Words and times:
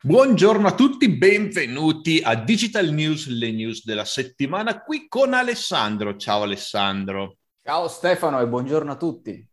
Buongiorno 0.00 0.68
a 0.68 0.74
tutti, 0.76 1.08
benvenuti 1.08 2.20
a 2.22 2.36
Digital 2.36 2.90
News, 2.90 3.26
le 3.26 3.50
news 3.50 3.84
della 3.84 4.04
settimana, 4.04 4.80
qui 4.80 5.08
con 5.08 5.34
Alessandro. 5.34 6.14
Ciao 6.14 6.42
Alessandro. 6.42 7.38
Ciao 7.64 7.88
Stefano 7.88 8.40
e 8.40 8.46
buongiorno 8.46 8.92
a 8.92 8.96
tutti. 8.96 9.44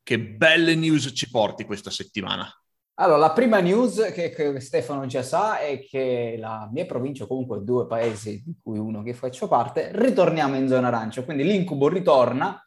Che 0.00 0.20
belle 0.20 0.76
news 0.76 1.10
ci 1.12 1.28
porti 1.28 1.64
questa 1.64 1.90
settimana? 1.90 2.48
Allora, 3.00 3.18
la 3.18 3.32
prima 3.32 3.58
news 3.58 4.12
che, 4.14 4.30
che, 4.30 4.60
Stefano 4.60 5.04
già 5.06 5.24
sa 5.24 5.58
è 5.58 5.80
che 5.80 6.36
la 6.38 6.68
mia 6.72 6.86
provincia, 6.86 7.26
comunque 7.26 7.64
due 7.64 7.88
paesi 7.88 8.40
di 8.40 8.54
cui 8.62 8.78
uno 8.78 9.02
che 9.02 9.14
faccio 9.14 9.48
parte, 9.48 9.90
ritorniamo 9.92 10.54
in 10.54 10.68
zona 10.68 10.86
arancia, 10.86 11.24
quindi 11.24 11.42
l'incubo 11.42 11.88
ritorna 11.88 12.64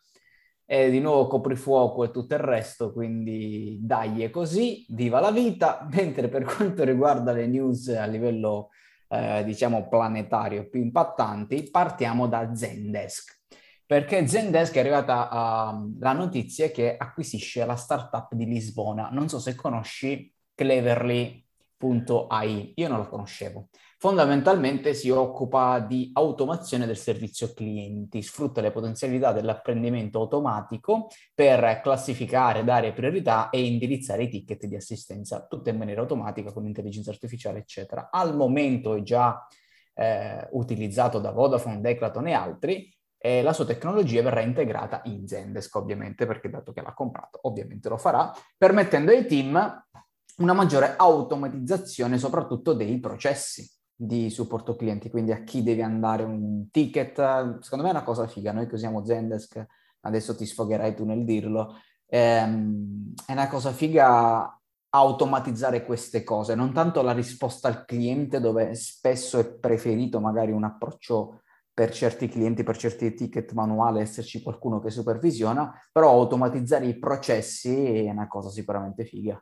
e 0.66 0.90
di 0.90 1.00
nuovo 1.00 1.28
coprifuoco 1.28 2.04
e 2.04 2.12
tutto 2.12 2.34
il 2.34 2.40
resto, 2.40 2.92
quindi 2.92 3.78
dai 3.82 4.24
è 4.24 4.32
così, 4.32 4.86
viva 4.90 5.20
la 5.20 5.32
vita, 5.32 5.88
mentre 5.94 6.28
per 6.28 6.44
quanto 6.44 6.84
riguarda 6.84 7.32
le 7.32 7.46
news 7.48 7.88
a 7.90 8.06
livello 8.06 8.70
eh, 9.10 9.44
diciamo 9.44 9.88
planetario 9.88 10.68
più 10.68 10.82
impattanti, 10.82 11.70
partiamo 11.70 12.28
da 12.28 12.56
Zendesk, 12.56 13.42
perché 13.86 14.28
Zendesk 14.28 14.74
è 14.76 14.80
arrivata 14.80 15.30
uh, 15.30 15.96
la 16.00 16.14
notizia 16.14 16.70
che 16.70 16.98
acquisisce 16.98 17.64
la 17.66 17.76
startup 17.76 18.34
di 18.34 18.46
Lisbona, 18.46 19.10
non 19.12 19.30
so 19.30 19.38
se 19.40 19.54
conosci 19.54 20.34
Cleverly.ai, 20.56 21.44
io 22.76 22.88
non 22.88 22.98
la 23.00 23.06
conoscevo. 23.06 23.68
Fondamentalmente 23.98 24.94
si 24.94 25.10
occupa 25.10 25.80
di 25.80 26.12
automazione 26.14 26.86
del 26.86 26.98
servizio 26.98 27.54
clienti, 27.54 28.22
sfrutta 28.22 28.60
le 28.60 28.72
potenzialità 28.72 29.32
dell'apprendimento 29.32 30.20
automatico 30.20 31.08
per 31.34 31.80
classificare, 31.82 32.66
dare 32.66 32.92
priorità 32.92 33.50
e 33.50 33.66
indirizzare 33.66 34.24
i 34.24 34.30
ticket 34.30 34.66
di 34.66 34.76
assistenza, 34.76 35.46
tutto 35.48 35.70
in 35.70 35.78
maniera 35.78 36.02
automatica 36.02 36.52
con 36.52 36.66
intelligenza 36.66 37.10
artificiale, 37.10 37.60
eccetera. 37.60 38.10
Al 38.12 38.36
momento 38.36 38.96
è 38.96 39.02
già 39.02 39.48
eh, 39.94 40.46
utilizzato 40.52 41.20
da 41.20 41.32
Vodafone, 41.32 41.80
Declaton 41.80 42.28
e 42.28 42.34
altri, 42.34 42.94
e 43.18 43.42
la 43.42 43.54
sua 43.54 43.66
tecnologia 43.66 44.22
verrà 44.22 44.42
integrata 44.42 45.02
in 45.06 45.26
Zendesk, 45.26 45.74
ovviamente, 45.74 46.26
perché 46.26 46.50
dato 46.50 46.74
che 46.74 46.82
l'ha 46.82 46.94
comprato, 46.94 47.40
ovviamente 47.44 47.88
lo 47.88 47.98
farà, 47.98 48.32
permettendo 48.58 49.12
ai 49.12 49.26
team 49.26 49.84
una 50.38 50.54
maggiore 50.54 50.96
automatizzazione 50.98 52.18
soprattutto 52.18 52.74
dei 52.74 53.00
processi 53.00 53.68
di 53.96 54.30
supporto 54.30 54.76
clienti, 54.76 55.10
quindi 55.10 55.32
a 55.32 55.44
chi 55.44 55.64
deve 55.64 55.84
andare 55.84 56.24
un 56.24 56.70
ticket. 56.70 57.60
Secondo 57.60 57.84
me 57.86 57.90
è 57.90 57.94
una 57.96 58.04
cosa 58.04 58.28
figa, 58.28 58.52
noi 58.52 58.68
che 58.68 58.76
usiamo 58.76 59.06
Zendesk, 59.06 59.66
adesso 60.02 60.36
ti 60.36 60.46
sfogherai 60.46 60.96
tu 60.96 61.06
nel 61.06 61.24
dirlo, 61.24 61.76
ehm, 62.08 63.14
è 63.26 63.32
una 63.32 63.48
cosa 63.48 63.72
figa 63.72 64.60
automatizzare 64.90 65.84
queste 65.84 66.24
cose, 66.24 66.56
non 66.56 66.72
tanto 66.74 67.02
la 67.02 67.12
risposta 67.12 67.68
al 67.68 67.86
cliente 67.86 68.40
dove 68.40 68.76
spesso 68.76 69.40
è 69.40 69.46
preferito 69.46 70.22
magari 70.22 70.52
un 70.52 70.64
approccio 70.64 71.42
per 71.74 71.92
certi 71.92 72.30
clienti, 72.30 72.64
per 72.64 72.78
certi 72.78 73.14
ticket 73.14 73.52
manuale, 73.52 74.02
esserci 74.02 74.42
qualcuno 74.42 74.80
che 74.80 74.90
supervisiona, 74.90 75.74
però 75.92 76.12
automatizzare 76.12 76.86
i 76.86 76.98
processi 76.98 78.06
è 78.06 78.10
una 78.10 78.28
cosa 78.28 78.50
sicuramente 78.50 79.04
figa. 79.04 79.42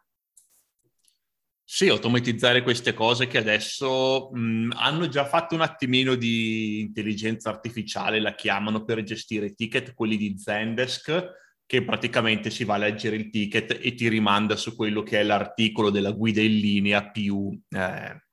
Sì, 1.66 1.88
automatizzare 1.88 2.61
queste 2.61 2.94
cose 2.94 3.28
che 3.28 3.38
adesso 3.38 4.30
mh, 4.33 4.73
hanno 4.75 5.08
già 5.08 5.25
fatto 5.25 5.56
un 5.56 5.61
attimino 5.61 6.16
di 6.16 6.81
intelligenza 6.81 7.50
artificiale, 7.50 8.19
la 8.19 8.36
chiamano 8.36 8.83
per 8.83 9.02
gestire 9.03 9.47
i 9.47 9.56
ticket, 9.56 9.94
quelli 9.94 10.17
di 10.17 10.38
Zendesk, 10.38 11.41
che 11.66 11.84
praticamente 11.84 12.50
si 12.50 12.66
va 12.66 12.75
a 12.75 12.80
leggere 12.80 13.16
il 13.16 13.30
ticket 13.30 13.80
e 13.81 13.94
ti 13.95 14.09
rimanda 14.09 14.58
su 14.58 14.75
quello 14.75 15.02
che 15.03 15.22
è 15.22 15.23
l'articolo 15.23 15.89
della 15.89 16.11
guida 16.11 16.41
in 16.41 16.59
linea 16.59 17.09
più, 17.09 17.58
eh, 17.69 18.23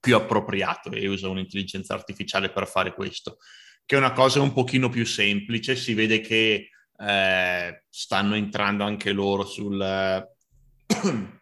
più 0.00 0.16
appropriato 0.16 0.90
e 0.90 1.06
usa 1.06 1.28
un'intelligenza 1.28 1.94
artificiale 1.94 2.50
per 2.50 2.66
fare 2.66 2.94
questo, 2.94 3.36
che 3.84 3.94
è 3.94 3.98
una 3.98 4.12
cosa 4.12 4.40
un 4.40 4.54
pochino 4.54 4.88
più 4.88 5.04
semplice, 5.04 5.76
si 5.76 5.92
vede 5.92 6.20
che 6.20 6.70
eh, 6.96 7.84
stanno 7.88 8.34
entrando 8.34 8.84
anche 8.84 9.12
loro 9.12 9.44
sul... 9.44 10.26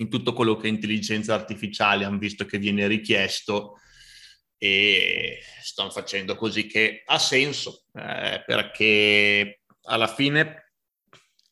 in 0.00 0.08
tutto 0.08 0.32
quello 0.32 0.56
che 0.56 0.68
intelligenza 0.68 1.34
artificiale, 1.34 2.04
hanno 2.04 2.18
visto 2.18 2.44
che 2.44 2.58
viene 2.58 2.86
richiesto 2.86 3.78
e 4.56 5.40
stanno 5.62 5.90
facendo 5.90 6.36
così 6.36 6.66
che 6.66 7.02
ha 7.04 7.18
senso, 7.18 7.84
eh, 7.94 8.42
perché 8.44 9.60
alla 9.82 10.06
fine 10.06 10.72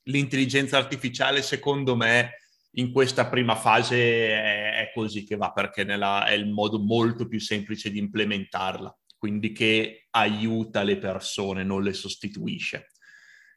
l'intelligenza 0.04 0.78
artificiale, 0.78 1.42
secondo 1.42 1.94
me, 1.94 2.36
in 2.72 2.90
questa 2.92 3.28
prima 3.28 3.54
fase 3.54 3.96
è, 4.28 4.76
è 4.80 4.90
così 4.94 5.24
che 5.24 5.36
va, 5.36 5.52
perché 5.52 5.84
nella, 5.84 6.26
è 6.26 6.32
il 6.32 6.48
modo 6.48 6.78
molto 6.78 7.26
più 7.26 7.40
semplice 7.40 7.90
di 7.90 7.98
implementarla, 7.98 8.96
quindi 9.18 9.52
che 9.52 10.06
aiuta 10.10 10.82
le 10.82 10.96
persone, 10.96 11.64
non 11.64 11.82
le 11.82 11.92
sostituisce 11.92 12.88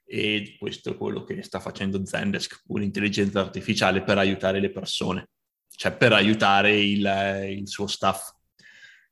e 0.05 0.55
questo 0.59 0.91
è 0.91 0.97
quello 0.97 1.23
che 1.23 1.41
sta 1.41 1.59
facendo 1.59 2.05
Zendesk, 2.05 2.63
un'intelligenza 2.67 3.39
artificiale 3.39 4.03
per 4.03 4.17
aiutare 4.17 4.59
le 4.59 4.71
persone, 4.71 5.29
cioè 5.69 5.95
per 5.95 6.13
aiutare 6.13 6.77
il, 6.77 7.47
il 7.49 7.67
suo 7.67 7.87
staff 7.87 8.31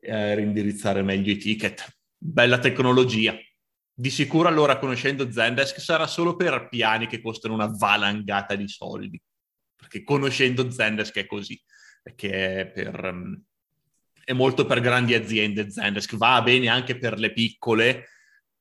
a 0.08 0.34
rindirizzare 0.34 1.02
meglio 1.02 1.32
i 1.32 1.38
ticket. 1.38 2.00
Bella 2.18 2.60
tecnologia. 2.60 3.38
Di 3.94 4.10
sicuro 4.10 4.48
allora 4.48 4.78
conoscendo 4.78 5.32
Zendesk 5.32 5.80
sarà 5.80 6.08
solo 6.08 6.36
per 6.36 6.68
piani 6.70 7.08
che 7.08 7.22
costano 7.22 7.54
una 7.54 7.68
valangata 7.68 8.56
di 8.56 8.68
soldi, 8.68 9.22
perché 9.76 10.04
conoscendo 10.04 10.72
Zendesk 10.72 11.18
è 11.18 11.26
così, 11.26 11.62
perché 12.02 12.62
è, 12.62 12.68
per, 12.68 13.42
è 14.24 14.34
molto 14.34 14.66
per 14.66 14.80
grandi 14.80 15.16
aziende 15.16 15.70
Zendesk, 15.70 16.16
va 16.16 16.42
bene 16.42 16.70
anche 16.70 16.98
per 16.98 17.20
le 17.20 17.34
piccole, 17.34 18.06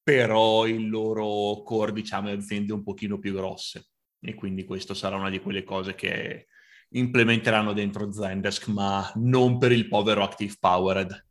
però 0.08 0.66
il 0.66 0.88
loro 0.88 1.60
core, 1.62 1.92
diciamo, 1.92 2.28
è 2.28 2.32
aziende 2.32 2.72
un 2.72 2.82
pochino 2.82 3.18
più 3.18 3.34
grosse. 3.34 3.88
E 4.18 4.32
quindi 4.32 4.64
questo 4.64 4.94
sarà 4.94 5.16
una 5.16 5.28
di 5.28 5.38
quelle 5.38 5.64
cose 5.64 5.94
che 5.94 6.46
implementeranno 6.92 7.74
dentro 7.74 8.10
Zendesk, 8.10 8.68
ma 8.68 9.12
non 9.16 9.58
per 9.58 9.70
il 9.70 9.86
povero 9.86 10.22
Active 10.22 10.54
Powered. 10.58 11.26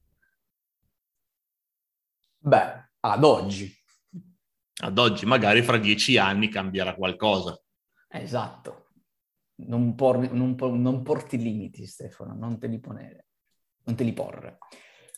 Beh, 2.37 2.89
ad 2.99 3.23
oggi. 3.23 3.75
Ad 4.83 4.99
oggi, 4.99 5.25
magari 5.25 5.63
fra 5.63 5.79
dieci 5.79 6.19
anni 6.19 6.47
cambierà 6.47 6.93
qualcosa. 6.93 7.59
Esatto. 8.09 8.89
Non, 9.55 9.95
por- 9.95 10.31
non, 10.31 10.53
por- 10.53 10.77
non 10.77 11.01
porti 11.01 11.39
limiti, 11.39 11.87
Stefano, 11.87 12.35
non 12.35 12.59
te 12.59 12.67
li 12.67 12.79
ponere, 12.79 13.25
non 13.85 13.95
te 13.95 14.03
li 14.03 14.13
porre. 14.13 14.59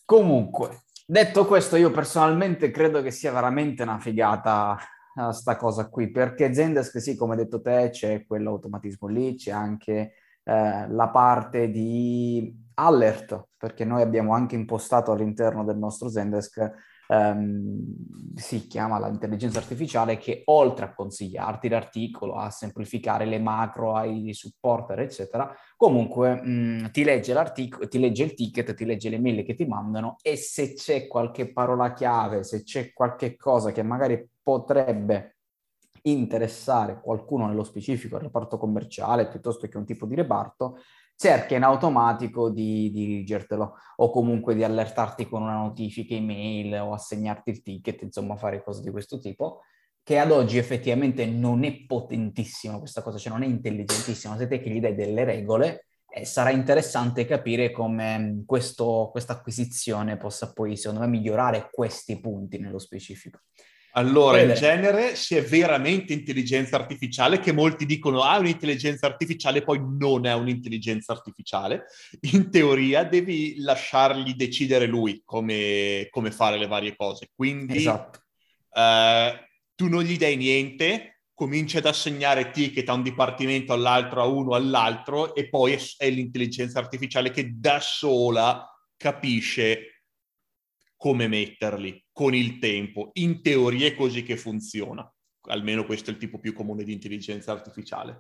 Comunque, 0.06 0.86
Detto 1.12 1.48
questo, 1.48 1.76
io 1.76 1.90
personalmente 1.90 2.70
credo 2.70 3.02
che 3.02 3.10
sia 3.10 3.32
veramente 3.32 3.82
una 3.82 3.98
figata 3.98 4.78
uh, 5.16 5.32
sta 5.32 5.56
cosa 5.56 5.90
qui, 5.90 6.12
perché 6.12 6.54
Zendesk, 6.54 7.02
sì, 7.02 7.16
come 7.16 7.32
hai 7.32 7.40
detto 7.40 7.62
te, 7.62 7.90
c'è 7.92 8.28
quell'automatismo 8.28 9.08
lì, 9.08 9.34
c'è 9.34 9.50
anche 9.50 10.14
eh, 10.44 10.88
la 10.88 11.10
parte 11.10 11.72
di 11.72 12.56
alert, 12.76 13.48
perché 13.58 13.86
noi 13.86 14.04
abbiamo 14.04 14.36
anche 14.36 14.54
impostato 14.54 15.12
all'interno 15.12 15.64
del 15.64 15.80
nostro 15.80 16.10
Zendesk 16.10 16.72
ehm, 17.10 18.36
si 18.36 18.68
chiama 18.68 19.00
l'intelligenza 19.00 19.60
artificiale 19.60 20.18
che 20.18 20.44
oltre 20.46 20.86
a 20.86 20.94
consigliarti 20.94 21.68
l'articolo, 21.68 22.36
a 22.36 22.50
semplificare 22.52 23.26
le 23.26 23.40
macro, 23.40 23.96
ai 23.96 24.34
supporter, 24.34 25.00
eccetera, 25.00 25.54
comunque 25.76 26.36
mh, 26.42 26.92
ti 26.92 27.04
legge 27.04 27.34
l'articolo, 27.34 27.88
ti 27.88 28.00
legge 28.00 28.24
il 28.24 28.34
ticket, 28.34 28.74
ti 28.74 28.86
legge 28.86 29.10
le 29.10 29.20
mail 29.20 29.44
che 29.44 29.56
ti 29.56 29.66
mandano 29.66 30.18
e 30.22 30.36
se 30.38 30.74
c'è 30.74 31.08
qualche 31.08 31.52
parola 31.52 31.94
chiave, 31.94 32.44
se 32.44 32.64
c'è 32.64 32.94
qualche 32.94 33.36
cosa 33.36 33.72
che 33.72 33.84
magari 33.84 34.26
potrebbe 34.42 35.36
interessare 36.04 37.02
qualcuno 37.02 37.48
nello 37.48 37.64
specifico, 37.64 38.16
il 38.16 38.24
reparto 38.24 38.58
commerciale 38.58 39.28
piuttosto 39.28 39.68
che 39.68 39.78
un 39.78 39.86
tipo 39.86 40.06
di 40.06 40.16
reparto, 40.16 40.78
cerca 41.20 41.54
in 41.54 41.64
automatico 41.64 42.50
di, 42.50 42.90
di 42.92 43.06
dirigertelo 43.06 43.76
o 43.98 44.10
comunque 44.10 44.56
di 44.56 44.64
allertarti 44.64 45.28
con 45.28 45.42
una 45.42 45.58
notifica 45.58 46.14
email 46.16 46.76
o 46.76 46.94
assegnarti 46.94 47.50
il 47.50 47.62
ticket, 47.62 48.04
insomma 48.04 48.38
fare 48.38 48.64
cose 48.64 48.82
di 48.82 48.90
questo 48.90 49.20
tipo, 49.20 49.64
che 50.02 50.18
ad 50.18 50.32
oggi 50.32 50.58
effettivamente 50.58 51.26
non 51.26 51.66
è 51.66 51.86
potentissima 51.86 52.80
questa 52.80 53.02
cosa, 53.02 53.18
cioè 53.18 53.34
non 53.34 53.44
è 53.44 53.48
intelligentissima, 53.48 54.38
se 54.38 54.48
te 54.48 54.62
che 54.62 54.70
gli 54.70 54.80
dai 54.80 54.96
delle 54.96 55.26
regole, 55.26 55.88
eh, 56.10 56.24
sarà 56.24 56.52
interessante 56.52 57.26
capire 57.26 57.70
come 57.72 58.18
mm, 58.18 58.40
questa 58.46 59.34
acquisizione 59.34 60.16
possa 60.16 60.54
poi, 60.54 60.78
secondo 60.78 61.02
me, 61.02 61.08
migliorare 61.08 61.68
questi 61.70 62.18
punti 62.22 62.60
nello 62.60 62.80
specifico. 62.80 63.40
Allora, 63.94 64.42
in 64.42 64.54
genere, 64.54 65.16
se 65.16 65.40
è 65.40 65.44
veramente 65.44 66.14
intelligenza 66.14 66.76
artificiale, 66.76 67.40
che 67.40 67.52
molti 67.52 67.86
dicono 67.86 68.22
ah, 68.22 68.38
un'intelligenza 68.38 69.08
artificiale, 69.08 69.64
poi 69.64 69.82
non 69.84 70.26
è 70.26 70.34
un'intelligenza 70.34 71.12
artificiale, 71.12 71.86
in 72.32 72.52
teoria 72.52 73.04
devi 73.04 73.56
lasciargli 73.60 74.36
decidere 74.36 74.86
lui 74.86 75.22
come, 75.26 76.08
come 76.12 76.32
fare 76.32 76.58
le 76.58 76.68
varie 76.68 76.96
cose. 76.96 77.30
Quindi 77.34 77.78
esatto. 77.78 78.22
eh, 78.74 79.48
tu 79.74 79.88
non 79.88 80.04
gli 80.04 80.18
dai 80.18 80.38
niente, 80.38 81.22
comincia 81.34 81.80
ad 81.80 81.86
assegnare 81.86 82.52
ticket 82.52 82.88
a 82.90 82.94
un 82.94 83.02
dipartimento 83.02 83.74
all'altro, 83.74 84.22
a 84.22 84.26
uno 84.26 84.54
all'altro, 84.54 85.34
e 85.34 85.50
poi 85.50 85.74
è, 85.74 85.80
è 85.98 86.10
l'intelligenza 86.10 86.80
artificiale 86.80 87.32
che 87.32 87.54
da 87.56 87.80
sola 87.80 88.68
capisce 88.96 89.99
come 91.00 91.30
metterli 91.30 92.04
con 92.12 92.36
il 92.36 92.60
tempo. 92.60 93.12
In 93.14 93.42
teoria 93.42 93.88
è 93.88 93.96
così 93.96 94.22
che 94.22 94.36
funziona. 94.36 95.10
Almeno 95.44 95.86
questo 95.86 96.10
è 96.10 96.14
il 96.14 96.20
tipo 96.20 96.40
più 96.40 96.54
comune 96.54 96.84
di 96.84 96.92
intelligenza 96.92 97.54
artificiale. 97.54 98.20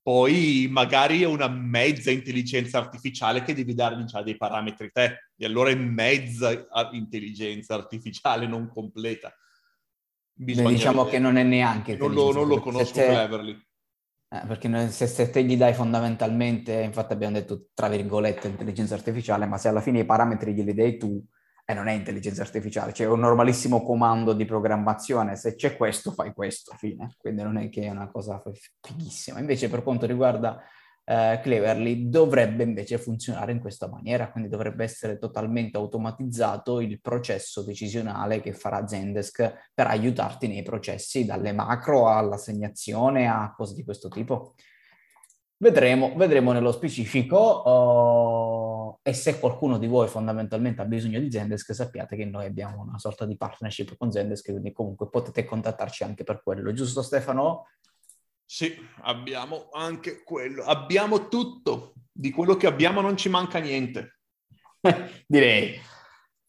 Poi 0.00 0.66
magari 0.70 1.20
è 1.20 1.26
una 1.26 1.48
mezza 1.48 2.10
intelligenza 2.10 2.78
artificiale 2.78 3.42
che 3.42 3.52
devi 3.52 3.74
dargli 3.74 4.04
già 4.04 4.22
dei 4.22 4.38
parametri 4.38 4.90
te, 4.90 5.30
e 5.36 5.44
allora 5.44 5.68
è 5.68 5.74
mezza 5.74 6.66
intelligenza 6.92 7.74
artificiale 7.74 8.46
non 8.46 8.70
completa. 8.70 9.30
Bisogna 10.32 10.70
diciamo 10.70 11.04
vedere. 11.04 11.16
che 11.16 11.22
non 11.22 11.36
è 11.36 11.42
neanche... 11.42 11.94
Non 11.94 12.14
lo, 12.14 12.32
non 12.32 12.48
lo 12.48 12.58
conosco 12.60 12.94
te... 12.94 13.04
Cleverly. 13.04 13.62
Eh, 14.30 14.46
perché 14.46 14.88
se, 14.88 15.06
se, 15.06 15.28
te 15.28 15.44
gli 15.44 15.58
dai 15.58 15.74
fondamentalmente, 15.74 16.72
infatti 16.80 17.12
abbiamo 17.12 17.34
detto 17.34 17.66
tra 17.74 17.88
virgolette 17.88 18.48
intelligenza 18.48 18.94
artificiale, 18.94 19.44
ma 19.44 19.58
se 19.58 19.68
alla 19.68 19.82
fine 19.82 20.00
i 20.00 20.06
parametri 20.06 20.54
glieli 20.54 20.72
dai 20.72 20.96
tu, 20.96 21.22
e 21.66 21.72
non 21.72 21.88
è 21.88 21.92
intelligenza 21.92 22.42
artificiale, 22.42 22.92
c'è 22.92 23.06
un 23.06 23.20
normalissimo 23.20 23.82
comando 23.82 24.34
di 24.34 24.44
programmazione, 24.44 25.34
se 25.34 25.54
c'è 25.54 25.76
questo 25.76 26.12
fai 26.12 26.32
questo, 26.34 26.74
fine. 26.76 27.14
Quindi 27.16 27.42
non 27.42 27.56
è 27.56 27.68
che 27.70 27.82
è 27.82 27.90
una 27.90 28.10
cosa 28.10 28.42
fighissima. 28.82 29.38
Invece 29.38 29.70
per 29.70 29.82
quanto 29.82 30.04
riguarda 30.04 30.62
eh, 31.04 31.40
Cleverly 31.42 32.08
dovrebbe 32.08 32.64
invece 32.64 32.98
funzionare 32.98 33.52
in 33.52 33.60
questa 33.60 33.88
maniera, 33.88 34.30
quindi 34.30 34.50
dovrebbe 34.50 34.84
essere 34.84 35.18
totalmente 35.18 35.76
automatizzato 35.78 36.80
il 36.80 37.00
processo 37.00 37.62
decisionale 37.62 38.40
che 38.40 38.52
farà 38.52 38.86
Zendesk 38.86 39.70
per 39.72 39.86
aiutarti 39.86 40.48
nei 40.48 40.62
processi, 40.62 41.24
dalle 41.24 41.52
macro 41.52 42.08
all'assegnazione 42.08 43.26
a 43.26 43.54
cose 43.56 43.74
di 43.74 43.84
questo 43.84 44.08
tipo. 44.08 44.54
Vedremo, 45.56 46.14
vedremo 46.16 46.52
nello 46.52 46.72
specifico. 46.72 47.62
Uh, 47.64 48.43
e 49.06 49.12
se 49.12 49.38
qualcuno 49.38 49.76
di 49.76 49.86
voi 49.86 50.08
fondamentalmente 50.08 50.80
ha 50.80 50.86
bisogno 50.86 51.20
di 51.20 51.30
Zendesk, 51.30 51.74
sappiate 51.74 52.16
che 52.16 52.24
noi 52.24 52.46
abbiamo 52.46 52.80
una 52.80 52.98
sorta 52.98 53.26
di 53.26 53.36
partnership 53.36 53.98
con 53.98 54.10
Zendesk, 54.10 54.50
quindi 54.50 54.72
comunque 54.72 55.10
potete 55.10 55.44
contattarci 55.44 56.04
anche 56.04 56.24
per 56.24 56.42
quello, 56.42 56.72
giusto 56.72 57.02
Stefano? 57.02 57.68
Sì, 58.46 58.74
abbiamo 59.02 59.68
anche 59.72 60.22
quello, 60.22 60.64
abbiamo 60.64 61.28
tutto, 61.28 61.92
di 62.10 62.30
quello 62.30 62.56
che 62.56 62.66
abbiamo 62.66 63.02
non 63.02 63.14
ci 63.18 63.28
manca 63.28 63.58
niente. 63.58 64.20
Direi. 65.28 65.78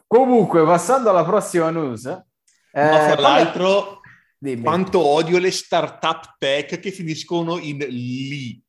Comunque, 0.08 0.63
passando 0.63 1.10
alla 1.10 1.25
prossima 1.25 1.69
news. 1.72 2.06
Eh, 2.06 2.90
Ma 2.90 3.00
fra 3.01 3.19
l'altro, 3.19 4.00
Dimmi. 4.38 4.63
quanto 4.63 5.06
odio 5.06 5.40
le 5.40 5.51
startup 5.51 6.36
tech 6.38 6.80
che 6.80 6.92
finiscono 6.92 7.58
in 7.58 7.80
lì 7.80 8.63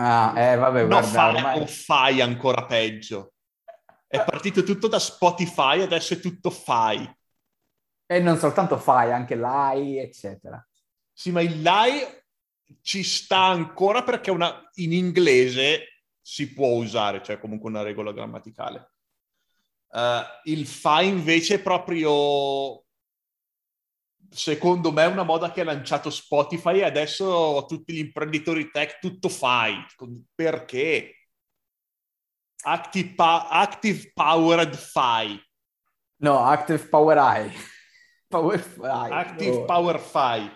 Ah, 0.00 0.32
eh, 0.36 0.56
vabbè, 0.56 0.82
no, 0.82 0.86
guarda, 0.86 1.08
fai, 1.08 1.34
ormai... 1.34 1.60
o 1.60 1.66
fai 1.66 2.20
ancora 2.20 2.66
peggio. 2.66 3.32
È 4.06 4.22
partito 4.24 4.62
tutto 4.62 4.86
da 4.86 5.00
Spotify, 5.00 5.80
adesso 5.80 6.14
è 6.14 6.20
tutto 6.20 6.50
fai. 6.50 7.10
E 8.06 8.20
non 8.20 8.38
soltanto 8.38 8.78
fai, 8.78 9.10
anche 9.10 9.34
l'AI, 9.34 9.98
eccetera. 9.98 10.64
Sì, 11.12 11.32
ma 11.32 11.40
il 11.40 11.60
l'AI 11.62 12.06
ci 12.80 13.02
sta 13.02 13.46
ancora 13.46 14.04
perché 14.04 14.30
una, 14.30 14.70
in 14.74 14.92
inglese 14.92 16.04
si 16.20 16.52
può 16.52 16.76
usare, 16.76 17.20
cioè 17.22 17.40
comunque 17.40 17.68
una 17.68 17.82
regola 17.82 18.12
grammaticale. 18.12 18.92
Uh, 19.88 20.22
il 20.44 20.66
fai 20.66 21.08
invece 21.08 21.56
è 21.56 21.60
proprio 21.62 22.84
secondo 24.30 24.92
me 24.92 25.04
è 25.04 25.06
una 25.06 25.22
moda 25.22 25.50
che 25.50 25.62
ha 25.62 25.64
lanciato 25.64 26.10
Spotify 26.10 26.78
e 26.78 26.84
adesso 26.84 27.64
tutti 27.66 27.92
gli 27.92 27.98
imprenditori 27.98 28.70
tech 28.70 28.98
tutto 28.98 29.28
fai. 29.28 29.74
Perché? 30.34 31.14
Active, 32.62 33.14
pa- 33.14 33.48
active 33.48 34.10
Powered 34.12 34.74
Fi. 34.74 35.40
No, 36.20 36.38
Active 36.38 36.88
Power 36.88 37.16
Eye. 37.16 37.52
Power 38.28 38.58
Fi. 38.58 38.82
Active 38.82 39.56
oh. 39.56 39.64
Power 39.64 39.98
Fi. 39.98 40.50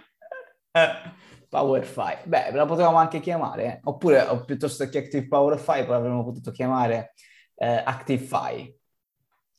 Power 1.48 1.84
Fi. 1.84 2.16
Beh, 2.24 2.52
la 2.52 2.66
potevamo 2.66 2.96
anche 2.96 3.20
chiamare, 3.20 3.64
eh? 3.64 3.80
oppure 3.84 4.26
piuttosto 4.44 4.88
che 4.88 4.98
Active 4.98 5.28
Power 5.28 5.58
Fi, 5.58 5.84
poi 5.84 5.94
avremmo 5.94 6.24
potuto 6.24 6.50
chiamare 6.50 7.12
eh, 7.54 7.82
Active 7.84 8.24
Fi. 8.24 8.80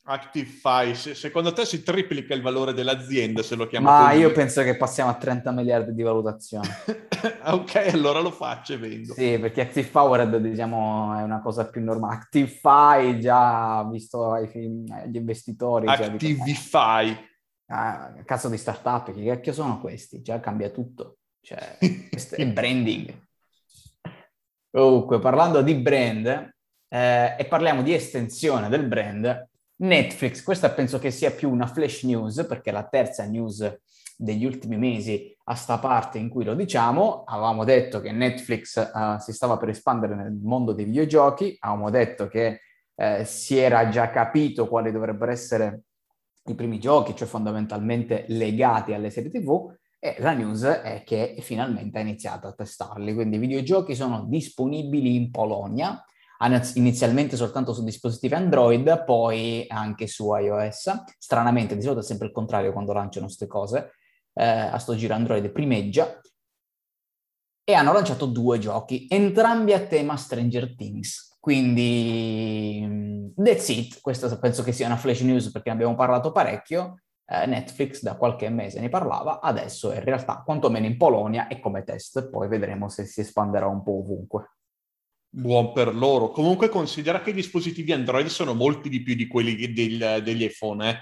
Actify, 0.06 0.94
secondo 0.94 1.54
te 1.54 1.64
si 1.64 1.82
triplica 1.82 2.34
il 2.34 2.42
valore 2.42 2.74
dell'azienda 2.74 3.42
se 3.42 3.54
lo 3.54 3.66
chiamano 3.66 4.02
Ma 4.02 4.08
così? 4.10 4.20
io 4.20 4.32
penso 4.32 4.62
che 4.62 4.76
passiamo 4.76 5.08
a 5.08 5.14
30 5.14 5.50
miliardi 5.50 5.94
di 5.94 6.02
valutazione. 6.02 6.68
ok, 7.46 7.76
allora 7.90 8.20
lo 8.20 8.30
faccio 8.30 8.74
e 8.74 8.76
vendo. 8.76 9.14
Sì, 9.14 9.38
perché 9.38 9.62
Active 9.62 9.88
Powered 9.88 10.36
diciamo 10.36 11.16
è 11.18 11.22
una 11.22 11.40
cosa 11.40 11.70
più 11.70 11.82
normale. 11.82 12.16
Actify 12.16 13.18
già 13.18 13.82
visto 13.90 14.32
agli 14.32 15.16
investitori. 15.16 15.86
Activify. 15.86 17.06
Cioè, 17.06 17.24
ah, 17.68 18.14
cazzo 18.26 18.50
di 18.50 18.58
startup, 18.58 19.10
che 19.10 19.24
cacchio 19.24 19.54
sono 19.54 19.80
questi? 19.80 20.20
Già 20.20 20.38
cambia 20.38 20.68
tutto. 20.68 21.16
Cioè, 21.40 21.78
questo 22.10 22.34
è 22.34 22.46
branding. 22.46 23.22
Comunque, 24.70 25.18
parlando 25.18 25.62
di 25.62 25.74
brand, 25.76 26.26
eh, 26.88 27.36
e 27.38 27.44
parliamo 27.46 27.82
di 27.82 27.94
estensione 27.94 28.68
del 28.68 28.84
brand, 28.84 29.48
Netflix, 29.76 30.42
questa 30.42 30.70
penso 30.70 30.98
che 30.98 31.10
sia 31.10 31.30
più 31.30 31.50
una 31.50 31.66
flash 31.66 32.04
news, 32.04 32.44
perché 32.46 32.70
è 32.70 32.72
la 32.72 32.86
terza 32.86 33.24
news 33.24 33.80
degli 34.16 34.44
ultimi 34.44 34.76
mesi 34.76 35.36
a 35.44 35.54
sta 35.56 35.78
parte 35.78 36.18
in 36.18 36.28
cui 36.28 36.44
lo 36.44 36.54
diciamo. 36.54 37.24
Avevamo 37.24 37.64
detto 37.64 38.00
che 38.00 38.12
Netflix 38.12 38.76
uh, 38.76 39.18
si 39.18 39.32
stava 39.32 39.56
per 39.56 39.70
espandere 39.70 40.14
nel 40.14 40.32
mondo 40.32 40.72
dei 40.72 40.84
videogiochi, 40.84 41.56
avevamo 41.58 41.90
detto 41.90 42.28
che 42.28 42.60
uh, 42.94 43.24
si 43.24 43.58
era 43.58 43.88
già 43.88 44.10
capito 44.10 44.68
quali 44.68 44.92
dovrebbero 44.92 45.32
essere 45.32 45.82
i 46.46 46.54
primi 46.54 46.78
giochi, 46.78 47.16
cioè 47.16 47.26
fondamentalmente 47.26 48.26
legati 48.28 48.92
alle 48.92 49.10
serie 49.10 49.30
TV, 49.30 49.72
e 49.98 50.16
la 50.18 50.32
news 50.32 50.62
è 50.62 51.02
che 51.04 51.36
finalmente 51.40 51.98
ha 51.98 52.02
iniziato 52.02 52.46
a 52.46 52.52
testarli. 52.52 53.14
Quindi 53.14 53.36
i 53.36 53.40
videogiochi 53.40 53.94
sono 53.94 54.24
disponibili 54.28 55.16
in 55.16 55.30
Polonia, 55.30 56.04
inizialmente 56.74 57.36
soltanto 57.36 57.72
su 57.72 57.84
dispositivi 57.84 58.34
Android, 58.34 59.04
poi 59.04 59.64
anche 59.68 60.06
su 60.06 60.34
iOS. 60.34 61.04
Stranamente, 61.18 61.76
di 61.76 61.82
solito 61.82 62.00
è 62.00 62.04
sempre 62.04 62.26
il 62.26 62.32
contrario 62.32 62.72
quando 62.72 62.92
lanciano 62.92 63.26
queste 63.26 63.46
cose. 63.46 63.92
Eh, 64.32 64.44
a 64.44 64.78
sto 64.78 64.94
giro 64.94 65.14
Android 65.14 65.48
primeggia. 65.50 66.20
E 67.66 67.72
hanno 67.72 67.92
lanciato 67.92 68.26
due 68.26 68.58
giochi, 68.58 69.06
entrambi 69.08 69.72
a 69.72 69.80
tema 69.80 70.16
Stranger 70.16 70.74
Things. 70.74 71.38
Quindi, 71.40 72.82
mm, 72.84 73.28
that's 73.42 73.68
it. 73.68 74.00
Questa 74.00 74.36
penso 74.38 74.62
che 74.62 74.72
sia 74.72 74.86
una 74.86 74.96
flash 74.96 75.20
news 75.20 75.50
perché 75.50 75.70
ne 75.70 75.76
abbiamo 75.76 75.94
parlato 75.94 76.32
parecchio. 76.32 77.00
Eh, 77.26 77.46
Netflix 77.46 78.02
da 78.02 78.16
qualche 78.16 78.50
mese 78.50 78.80
ne 78.80 78.90
parlava, 78.90 79.40
adesso 79.40 79.92
in 79.92 80.04
realtà, 80.04 80.42
quantomeno 80.44 80.84
in 80.84 80.98
Polonia, 80.98 81.46
è 81.46 81.58
come 81.60 81.84
test. 81.84 82.28
Poi 82.28 82.48
vedremo 82.48 82.88
se 82.88 83.06
si 83.06 83.20
espanderà 83.20 83.66
un 83.66 83.82
po' 83.82 83.98
ovunque 83.98 84.53
buon 85.34 85.72
per 85.72 85.94
loro. 85.94 86.30
Comunque 86.30 86.68
considera 86.68 87.20
che 87.20 87.30
i 87.30 87.34
dispositivi 87.34 87.92
Android 87.92 88.26
sono 88.26 88.54
molti 88.54 88.88
di 88.88 89.02
più 89.02 89.14
di 89.14 89.26
quelli 89.26 89.72
del, 89.72 90.22
degli 90.22 90.44
iPhone, 90.44 90.88
eh? 90.88 90.98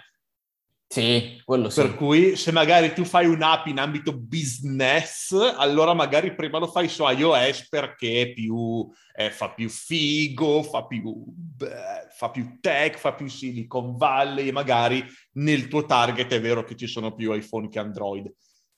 Sì, 0.92 1.40
quello 1.42 1.70
sì. 1.70 1.80
Per 1.80 1.94
cui 1.94 2.36
se 2.36 2.52
magari 2.52 2.92
tu 2.92 3.04
fai 3.04 3.24
un'app 3.24 3.66
in 3.66 3.78
ambito 3.78 4.14
business, 4.14 5.32
allora 5.56 5.94
magari 5.94 6.34
prima 6.34 6.58
lo 6.58 6.66
fai 6.66 6.86
su 6.86 7.02
iOS 7.08 7.68
perché 7.70 8.32
più, 8.34 8.86
eh, 9.14 9.30
fa 9.30 9.54
più 9.54 9.70
figo, 9.70 10.62
fa 10.62 10.84
più, 10.84 11.24
beh, 11.26 12.08
fa 12.10 12.28
più 12.30 12.58
tech, 12.60 12.98
fa 12.98 13.14
più 13.14 13.26
Silicon 13.26 13.96
Valley, 13.96 14.50
magari 14.50 15.02
nel 15.36 15.68
tuo 15.68 15.86
target 15.86 16.30
è 16.30 16.40
vero 16.42 16.62
che 16.62 16.76
ci 16.76 16.86
sono 16.86 17.14
più 17.14 17.32
iPhone 17.32 17.70
che 17.70 17.78
Android, 17.78 18.30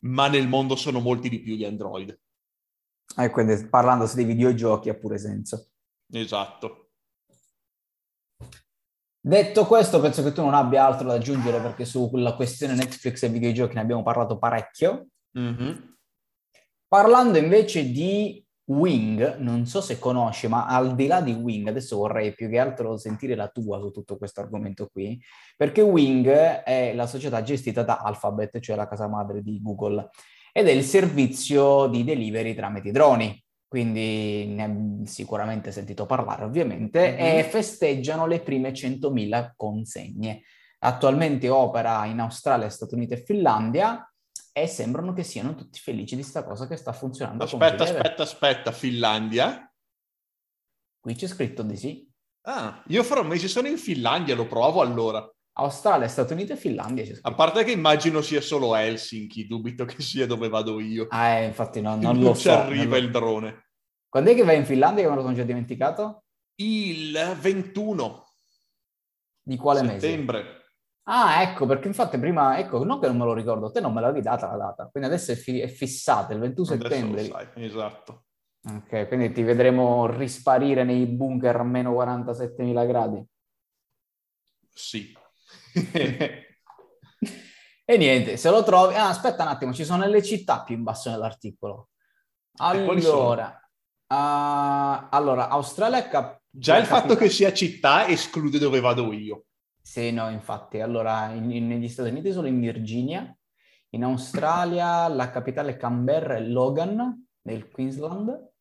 ma 0.05 0.29
nel 0.29 0.47
mondo 0.47 0.77
sono 0.77 1.01
molti 1.01 1.29
di 1.29 1.41
più 1.41 1.57
di 1.57 1.65
Android. 1.65 2.17
E 3.17 3.31
quindi 3.31 3.67
parlandosi 3.67 4.17
dei 4.17 4.25
videogiochi 4.25 4.89
ha 4.89 4.95
pure 4.95 5.19
senso. 5.19 5.69
Esatto. 6.13 6.91
Detto 9.21 9.67
questo, 9.67 10.01
penso 10.01 10.23
che 10.23 10.33
tu 10.33 10.43
non 10.43 10.53
abbia 10.53 10.85
altro 10.85 11.09
da 11.09 11.15
aggiungere 11.15 11.61
perché 11.61 11.85
sulla 11.85 12.35
questione 12.35 12.75
Netflix 12.75 13.23
e 13.23 13.29
videogiochi 13.29 13.75
ne 13.75 13.81
abbiamo 13.81 14.03
parlato 14.03 14.37
parecchio. 14.37 15.07
Mm-hmm. 15.39 15.93
Parlando 16.87 17.39
invece 17.39 17.91
di 17.91 18.45
Wing, 18.67 19.37
non 19.37 19.67
so 19.67 19.81
se 19.81 19.99
conosci, 19.99 20.47
ma 20.47 20.67
al 20.67 20.95
di 20.95 21.07
là 21.07 21.21
di 21.21 21.33
Wing, 21.33 21.69
adesso 21.69 21.97
vorrei 21.97 22.35
più 22.35 22.49
che 22.49 22.59
altro 22.59 22.97
sentire 22.97 23.35
la 23.35 23.49
tua 23.49 23.79
su 23.79 23.91
tutto 23.91 24.17
questo 24.17 24.41
argomento 24.41 24.89
qui, 24.89 25.21
perché 25.57 25.83
Wing 25.83 26.27
è 26.29 26.95
la 26.95 27.07
società 27.07 27.43
gestita 27.43 27.83
da 27.83 27.99
Alphabet, 27.99 28.61
cioè 28.61 28.77
la 28.77 28.89
casa 28.89 29.07
madre 29.07 29.43
di 29.43 29.61
Google 29.61 30.09
ed 30.57 30.69
è 30.69 30.71
il 30.71 30.85
servizio 30.85 31.89
di 31.89 32.05
delivery 32.05 32.55
tramite 32.55 32.93
droni. 32.93 33.43
Quindi 33.67 34.47
ne 34.47 34.63
hai 34.63 35.07
sicuramente 35.07 35.73
sentito 35.73 36.07
parlare 36.07 36.45
ovviamente, 36.45 37.01
mm-hmm. 37.11 37.39
e 37.39 37.43
festeggiano 37.43 38.29
le 38.29 38.41
prime 38.41 38.71
100.000 38.71 39.51
consegne. 39.57 40.43
Attualmente 40.79 41.49
opera 41.49 42.05
in 42.05 42.21
Australia, 42.21 42.69
Stati 42.69 42.95
Uniti 42.95 43.15
e 43.15 43.25
Finlandia 43.25 44.09
e 44.53 44.69
sembrano 44.69 45.13
che 45.13 45.25
siano 45.25 45.57
tutti 45.57 45.81
felici 45.81 46.15
di 46.15 46.23
sta 46.23 46.45
cosa 46.45 46.69
che 46.69 46.77
sta 46.77 46.93
funzionando. 46.93 47.43
Aspetta, 47.43 47.83
aspetta, 47.83 48.23
aspetta, 48.23 48.71
Finlandia? 48.71 49.69
Qui 51.01 51.15
c'è 51.17 51.27
scritto 51.27 51.65
di 51.65 51.77
sì. 51.77 52.09
Ah, 52.43 52.81
io 52.87 53.03
fra 53.03 53.21
un 53.21 53.27
mese 53.27 53.49
sono 53.49 53.67
in 53.67 53.79
Finlandia, 53.79 54.37
lo 54.37 54.47
provo 54.47 54.83
allora. 54.83 55.29
Australia, 55.57 56.09
Stati 56.09 56.33
Uniti 56.33 56.53
e 56.53 56.57
Finlandia. 56.57 57.05
A 57.23 57.35
parte 57.35 57.63
che 57.63 57.71
immagino 57.71 58.23
sia 58.23 58.41
solo 58.41 58.75
Helsinki, 58.75 59.47
dubito 59.47 59.85
che 59.85 60.03
sia 60.03 60.27
dove 60.27 60.49
vado 60.49 60.81
io. 60.81 61.07
Ah, 61.11 61.29
eh, 61.29 61.47
infatti 61.47 61.81
no, 61.81 61.91
non, 61.91 62.01
non 62.01 62.21
lo 62.21 62.35
so. 62.35 62.53
arriva 62.53 62.97
il 62.97 63.11
drone. 63.11 63.69
Quando 64.09 64.31
è 64.31 64.35
che 64.35 64.43
vai 64.43 64.57
in 64.57 64.65
Finlandia 64.65 65.05
che 65.05 65.09
me 65.09 65.15
lo 65.15 65.23
sono 65.23 65.35
già 65.35 65.45
dimenticato? 65.45 66.25
Il 66.57 67.37
21. 67.41 68.27
Di 69.43 69.57
quale 69.57 69.81
settembre. 69.81 69.95
mese? 69.95 70.11
Settembre. 70.11 70.63
Ah, 71.07 71.43
ecco, 71.43 71.67
perché 71.67 71.87
infatti 71.87 72.19
prima, 72.19 72.59
ecco, 72.59 72.83
non 72.83 72.99
che 72.99 73.07
non 73.07 73.19
me 73.19 73.25
lo 73.25 73.35
ricordo, 73.35 73.71
te 73.71 73.81
non 73.81 73.93
me 73.93 74.01
l'avevi 74.01 74.23
data 74.23 74.47
la 74.47 74.57
data, 74.57 74.89
quindi 74.91 75.11
adesso 75.11 75.33
è, 75.33 75.35
fi- 75.35 75.61
è 75.61 75.69
fissata 75.69 76.33
il 76.33 76.41
21 76.41 76.67
adesso 76.73 76.89
settembre. 76.89 77.25
Sai, 77.25 77.47
esatto. 77.57 78.25
Ok, 78.67 79.07
quindi 79.09 79.31
ti 79.33 79.43
vedremo 79.43 80.07
risparire 80.07 80.83
nei 80.83 81.05
bunker 81.07 81.57
a 81.57 81.63
meno 81.63 81.93
47.000 81.93 82.87
gradi? 82.87 83.23
Sì. 84.73 85.15
e 87.85 87.97
niente, 87.97 88.37
se 88.37 88.51
lo 88.51 88.63
trovi... 88.63 88.95
Ah, 88.95 89.09
aspetta 89.09 89.43
un 89.43 89.49
attimo, 89.49 89.73
ci 89.73 89.85
sono 89.85 90.07
le 90.07 90.23
città 90.23 90.63
più 90.63 90.75
in 90.75 90.83
basso 90.83 91.11
nell'articolo. 91.11 91.91
Allora, 92.57 93.49
uh, 94.07 95.09
allora 95.11 95.49
Australia... 95.49 96.09
Cap- 96.09 96.43
Già 96.57 96.77
il 96.77 96.87
fatto 96.87 97.17
che 97.17 97.29
sia 97.29 97.53
città 97.53 98.07
esclude 98.07 98.61
dove 98.61 98.79
vado 98.79 99.13
io. 99.13 99.47
Sì, 99.83 100.13
no, 100.13 100.31
infatti. 100.31 100.81
Allora, 100.81 101.33
in, 101.33 101.51
in, 101.51 101.67
negli 101.67 101.89
Stati 101.89 102.11
Uniti 102.11 102.33
sono 102.33 102.47
in 102.47 102.61
Virginia, 102.61 103.37
in 103.91 104.05
Australia 104.05 105.09
la 105.09 105.31
capitale 105.31 105.73
è 105.73 105.77
Canberra 105.77 106.37
e 106.37 106.49
Logan, 106.49 107.27
nel 107.43 107.69
Queensland, 107.69 108.53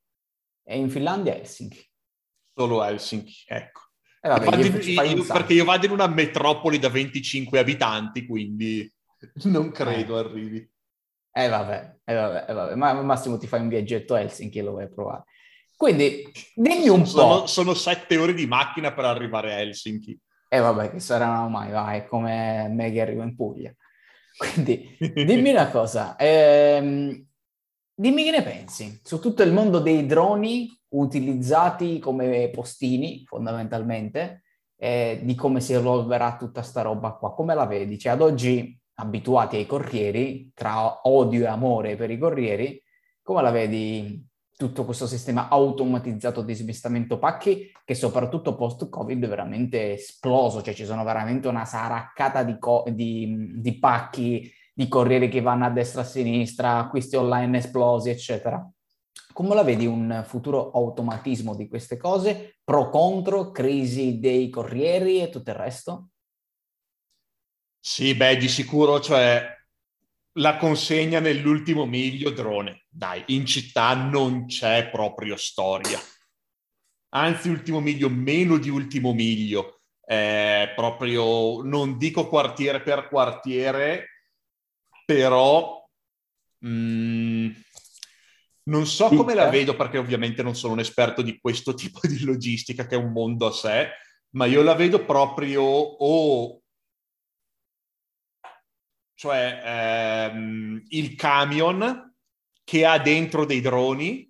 e 0.63 0.77
in 0.77 0.89
Finlandia 0.89 1.35
Helsinki. 1.35 1.87
Solo 2.55 2.83
Helsinki, 2.83 3.43
ecco. 3.47 3.81
Eh 4.25 4.29
vabbè, 4.29 4.55
io, 4.55 4.77
io, 4.79 5.01
io, 5.01 5.25
perché 5.25 5.51
io 5.51 5.65
vado 5.65 5.85
in 5.85 5.91
una 5.91 6.07
metropoli 6.07 6.79
da 6.79 6.87
25 6.87 7.59
abitanti, 7.59 8.25
quindi 8.25 8.89
non 9.43 9.69
credo 9.71 10.15
eh. 10.15 10.19
arrivi. 10.19 10.71
Eh 11.29 11.47
vabbè, 11.49 11.97
eh 12.05 12.13
vabbè, 12.13 12.45
eh 12.47 12.53
vabbè, 12.53 12.75
ma 12.75 12.93
massimo 13.01 13.37
ti 13.37 13.47
fai 13.47 13.59
un 13.59 13.67
viaggetto 13.67 14.13
a 14.13 14.21
Helsinki 14.21 14.59
e 14.59 14.61
lo 14.61 14.73
vai 14.73 14.85
a 14.85 14.89
provare. 14.89 15.23
Quindi 15.75 16.31
dimmi 16.55 16.87
un 16.87 17.05
sono, 17.05 17.41
po'. 17.41 17.47
Sono 17.47 17.73
sette 17.73 18.15
ore 18.15 18.33
di 18.33 18.47
macchina 18.47 18.93
per 18.93 19.03
arrivare 19.03 19.55
a 19.55 19.59
Helsinki. 19.59 20.17
E 20.47 20.57
eh 20.57 20.59
vabbè, 20.61 20.91
che 20.91 20.99
saranno 21.01 21.49
mai, 21.49 21.71
vai, 21.71 21.97
è 21.97 22.05
come 22.05 22.69
me 22.69 22.93
che 22.93 23.01
arrivo 23.01 23.23
in 23.23 23.35
Puglia. 23.35 23.75
Quindi 24.37 24.95
dimmi 24.99 25.49
una 25.49 25.69
cosa, 25.69 26.15
ehm, 26.15 27.27
dimmi 27.93 28.23
che 28.23 28.31
ne 28.31 28.43
pensi 28.43 28.99
su 29.03 29.19
tutto 29.19 29.43
il 29.43 29.53
mondo 29.53 29.79
dei 29.79 30.05
droni 30.05 30.69
utilizzati 30.89 31.99
come 31.99 32.49
postini, 32.49 33.23
fondamentalmente, 33.25 34.43
eh, 34.77 35.21
di 35.23 35.35
come 35.35 35.61
si 35.61 35.73
evolverà 35.73 36.35
tutta 36.37 36.61
sta 36.61 36.81
roba 36.81 37.13
qua. 37.13 37.33
Come 37.33 37.55
la 37.55 37.65
vedi? 37.65 37.97
Cioè, 37.97 38.13
ad 38.13 38.21
oggi, 38.21 38.77
abituati 38.95 39.55
ai 39.55 39.65
corrieri, 39.65 40.51
tra 40.53 41.07
odio 41.07 41.43
e 41.43 41.47
amore 41.47 41.95
per 41.95 42.11
i 42.11 42.17
corrieri, 42.17 42.81
come 43.21 43.41
la 43.41 43.51
vedi 43.51 44.27
tutto 44.55 44.85
questo 44.85 45.07
sistema 45.07 45.49
automatizzato 45.49 46.41
di 46.41 46.53
smistamento 46.53 47.17
pacchi 47.17 47.71
che 47.83 47.95
soprattutto 47.95 48.55
post-Covid 48.55 49.23
è 49.23 49.27
veramente 49.27 49.93
esploso, 49.93 50.61
cioè 50.61 50.73
ci 50.73 50.85
sono 50.85 51.03
veramente 51.03 51.47
una 51.47 51.65
saraccata 51.65 52.43
di, 52.43 52.57
co- 52.59 52.85
di, 52.89 53.55
di 53.55 53.79
pacchi, 53.79 54.51
di 54.73 54.87
corrieri 54.87 55.29
che 55.29 55.41
vanno 55.41 55.65
a 55.65 55.69
destra 55.69 56.01
e 56.01 56.03
a 56.03 56.07
sinistra, 56.07 56.77
acquisti 56.79 57.15
online 57.15 57.59
esplosi, 57.59 58.09
eccetera. 58.09 58.67
Come 59.31 59.55
la 59.55 59.63
vedi 59.63 59.85
un 59.85 60.23
futuro 60.27 60.71
automatismo 60.71 61.55
di 61.55 61.67
queste 61.67 61.97
cose? 61.97 62.57
Pro 62.63 62.89
contro, 62.89 63.51
crisi 63.51 64.19
dei 64.19 64.49
corrieri 64.49 65.21
e 65.21 65.29
tutto 65.29 65.51
il 65.51 65.55
resto? 65.55 66.09
Sì, 67.79 68.15
beh, 68.15 68.37
di 68.37 68.47
sicuro, 68.47 68.99
cioè 68.99 69.45
la 70.37 70.57
consegna 70.57 71.19
nell'ultimo 71.19 71.85
miglio 71.85 72.31
drone. 72.31 72.85
Dai, 72.89 73.23
in 73.27 73.45
città 73.45 73.93
non 73.93 74.45
c'è 74.45 74.89
proprio 74.89 75.35
storia. 75.35 75.99
Anzi, 77.09 77.49
ultimo 77.49 77.79
miglio, 77.79 78.09
meno 78.09 78.57
di 78.57 78.69
ultimo 78.69 79.13
miglio. 79.13 79.81
Eh, 80.05 80.71
proprio, 80.75 81.61
non 81.61 81.97
dico 81.97 82.27
quartiere 82.27 82.81
per 82.81 83.07
quartiere, 83.07 84.12
però 85.05 85.83
mh, 86.59 86.67
mm, 86.69 87.51
non 88.65 88.85
so 88.85 89.09
come 89.09 89.33
la 89.33 89.49
vedo 89.49 89.75
perché 89.75 89.97
ovviamente 89.97 90.41
non 90.43 90.55
sono 90.55 90.73
un 90.73 90.79
esperto 90.79 91.21
di 91.21 91.37
questo 91.39 91.73
tipo 91.75 91.99
di 92.07 92.23
logistica 92.23 92.85
che 92.85 92.95
è 92.95 92.97
un 92.97 93.11
mondo 93.11 93.47
a 93.47 93.51
sé, 93.51 93.89
ma 94.31 94.45
io 94.45 94.61
la 94.61 94.75
vedo 94.75 95.05
proprio 95.05 95.61
o 95.63 96.61
cioè 99.15 99.61
ehm, 99.63 100.83
il 100.89 101.15
camion 101.15 102.13
che 102.63 102.85
ha 102.85 102.97
dentro 102.99 103.45
dei 103.45 103.61
droni 103.61 104.29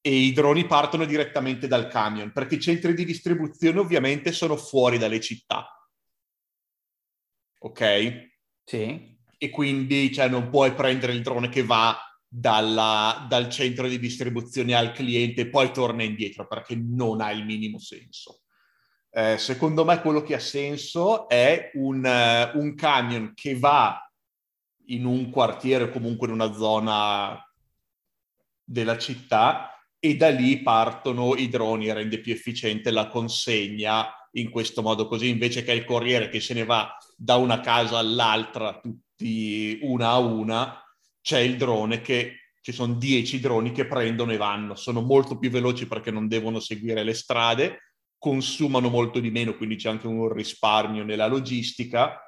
e 0.00 0.10
i 0.10 0.32
droni 0.32 0.66
partono 0.66 1.04
direttamente 1.04 1.66
dal 1.66 1.88
camion, 1.88 2.32
perché 2.32 2.56
i 2.56 2.60
centri 2.60 2.94
di 2.94 3.04
distribuzione 3.04 3.80
ovviamente 3.80 4.30
sono 4.30 4.56
fuori 4.56 4.98
dalle 4.98 5.20
città. 5.20 5.68
Ok? 7.58 8.30
Sì. 8.64 9.15
E 9.38 9.50
quindi 9.50 10.12
cioè, 10.12 10.28
non 10.28 10.48
puoi 10.48 10.72
prendere 10.72 11.12
il 11.12 11.22
drone 11.22 11.48
che 11.48 11.62
va 11.62 11.96
dalla, 12.26 13.26
dal 13.28 13.48
centro 13.48 13.88
di 13.88 13.98
distribuzione 13.98 14.74
al 14.74 14.92
cliente 14.92 15.42
e 15.42 15.48
poi 15.48 15.72
torna 15.72 16.02
indietro, 16.02 16.46
perché 16.46 16.74
non 16.76 17.20
ha 17.20 17.30
il 17.30 17.44
minimo 17.44 17.78
senso. 17.78 18.42
Eh, 19.10 19.38
secondo 19.38 19.84
me 19.84 20.00
quello 20.02 20.22
che 20.22 20.34
ha 20.34 20.40
senso 20.40 21.26
è 21.28 21.70
un, 21.74 22.04
uh, 22.04 22.58
un 22.58 22.74
camion 22.74 23.32
che 23.34 23.58
va 23.58 23.98
in 24.88 25.06
un 25.06 25.30
quartiere 25.30 25.84
o 25.84 25.88
comunque 25.88 26.26
in 26.26 26.34
una 26.34 26.52
zona 26.52 27.42
della 28.62 28.98
città 28.98 29.70
e 29.98 30.16
da 30.16 30.28
lì 30.28 30.60
partono 30.60 31.34
i 31.34 31.48
droni 31.48 31.92
rende 31.92 32.20
più 32.20 32.32
efficiente 32.32 32.90
la 32.90 33.08
consegna 33.08 34.06
in 34.32 34.50
questo 34.50 34.82
modo 34.82 35.06
così 35.08 35.28
invece 35.28 35.64
che 35.64 35.72
il 35.72 35.84
corriere 35.84 36.28
che 36.28 36.40
se 36.40 36.52
ne 36.52 36.64
va 36.64 36.94
da 37.16 37.36
una 37.36 37.60
casa 37.60 37.98
all'altra 37.98 38.80
tutti 39.16 39.78
una 39.82 40.10
a 40.10 40.18
una 40.18 40.82
c'è 41.20 41.40
il 41.40 41.56
drone 41.56 42.02
che 42.02 42.50
ci 42.60 42.72
sono 42.72 42.94
dieci 42.94 43.40
droni 43.40 43.72
che 43.72 43.86
prendono 43.86 44.32
e 44.32 44.36
vanno 44.36 44.74
sono 44.74 45.00
molto 45.00 45.38
più 45.38 45.50
veloci 45.50 45.86
perché 45.86 46.10
non 46.10 46.28
devono 46.28 46.60
seguire 46.60 47.02
le 47.02 47.14
strade 47.14 47.80
consumano 48.18 48.88
molto 48.88 49.20
di 49.20 49.30
meno, 49.30 49.56
quindi 49.56 49.76
c'è 49.76 49.88
anche 49.88 50.06
un 50.06 50.32
risparmio 50.32 51.04
nella 51.04 51.26
logistica 51.26 52.18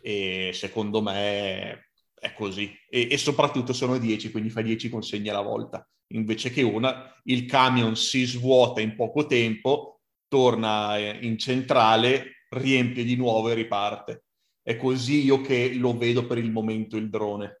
e 0.00 0.50
secondo 0.52 1.00
me 1.00 1.88
è 2.14 2.34
così. 2.34 2.76
E, 2.88 3.08
e 3.10 3.16
soprattutto 3.16 3.72
sono 3.72 3.98
10, 3.98 4.30
quindi 4.30 4.50
fa 4.50 4.60
10 4.60 4.90
consegne 4.90 5.30
alla 5.30 5.40
volta, 5.40 5.86
invece 6.08 6.50
che 6.50 6.62
una, 6.62 7.18
il 7.24 7.46
camion 7.46 7.96
si 7.96 8.24
svuota 8.24 8.80
in 8.80 8.94
poco 8.94 9.26
tempo, 9.26 10.02
torna 10.28 10.98
in 10.98 11.38
centrale, 11.38 12.44
riempie 12.50 13.02
di 13.02 13.16
nuovo 13.16 13.48
e 13.48 13.54
riparte. 13.54 14.23
È 14.64 14.78
così 14.78 15.24
io 15.24 15.42
che 15.42 15.74
lo 15.74 15.94
vedo 15.94 16.26
per 16.26 16.38
il 16.38 16.50
momento 16.50 16.96
il 16.96 17.10
drone. 17.10 17.60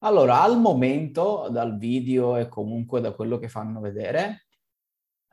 Allora, 0.00 0.42
al 0.42 0.60
momento, 0.60 1.48
dal 1.50 1.78
video 1.78 2.36
e 2.36 2.46
comunque 2.46 3.00
da 3.00 3.12
quello 3.12 3.38
che 3.38 3.48
fanno 3.48 3.80
vedere, 3.80 4.44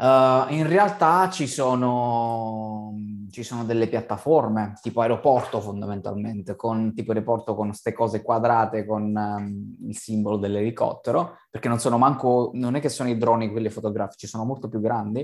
Uh, 0.02 0.52
in 0.52 0.66
realtà 0.68 1.30
ci 1.30 1.46
sono, 1.46 2.92
ci 3.30 3.44
sono, 3.44 3.66
delle 3.66 3.88
piattaforme, 3.88 4.74
tipo 4.82 5.02
aeroporto 5.02 5.62
fondamentalmente, 5.62 6.56
con 6.56 6.92
tipo 6.96 7.12
aeroporto 7.12 7.54
con 7.54 7.68
queste 7.68 7.94
cose 7.94 8.24
quadrate 8.24 8.84
con 8.84 9.16
um, 9.16 9.76
il 9.88 9.96
simbolo 9.96 10.38
dell'elicottero, 10.38 11.38
perché 11.52 11.68
non 11.68 11.78
sono 11.78 12.00
manco, 12.00 12.50
non 12.56 12.74
è 12.74 12.80
che 12.80 12.90
sono 12.90 13.10
i 13.10 13.18
droni 13.20 13.52
quelli 13.52 13.70
fotografici, 13.70 14.26
sono 14.26 14.44
molto 14.44 14.70
più 14.70 14.80
grandi, 14.82 15.20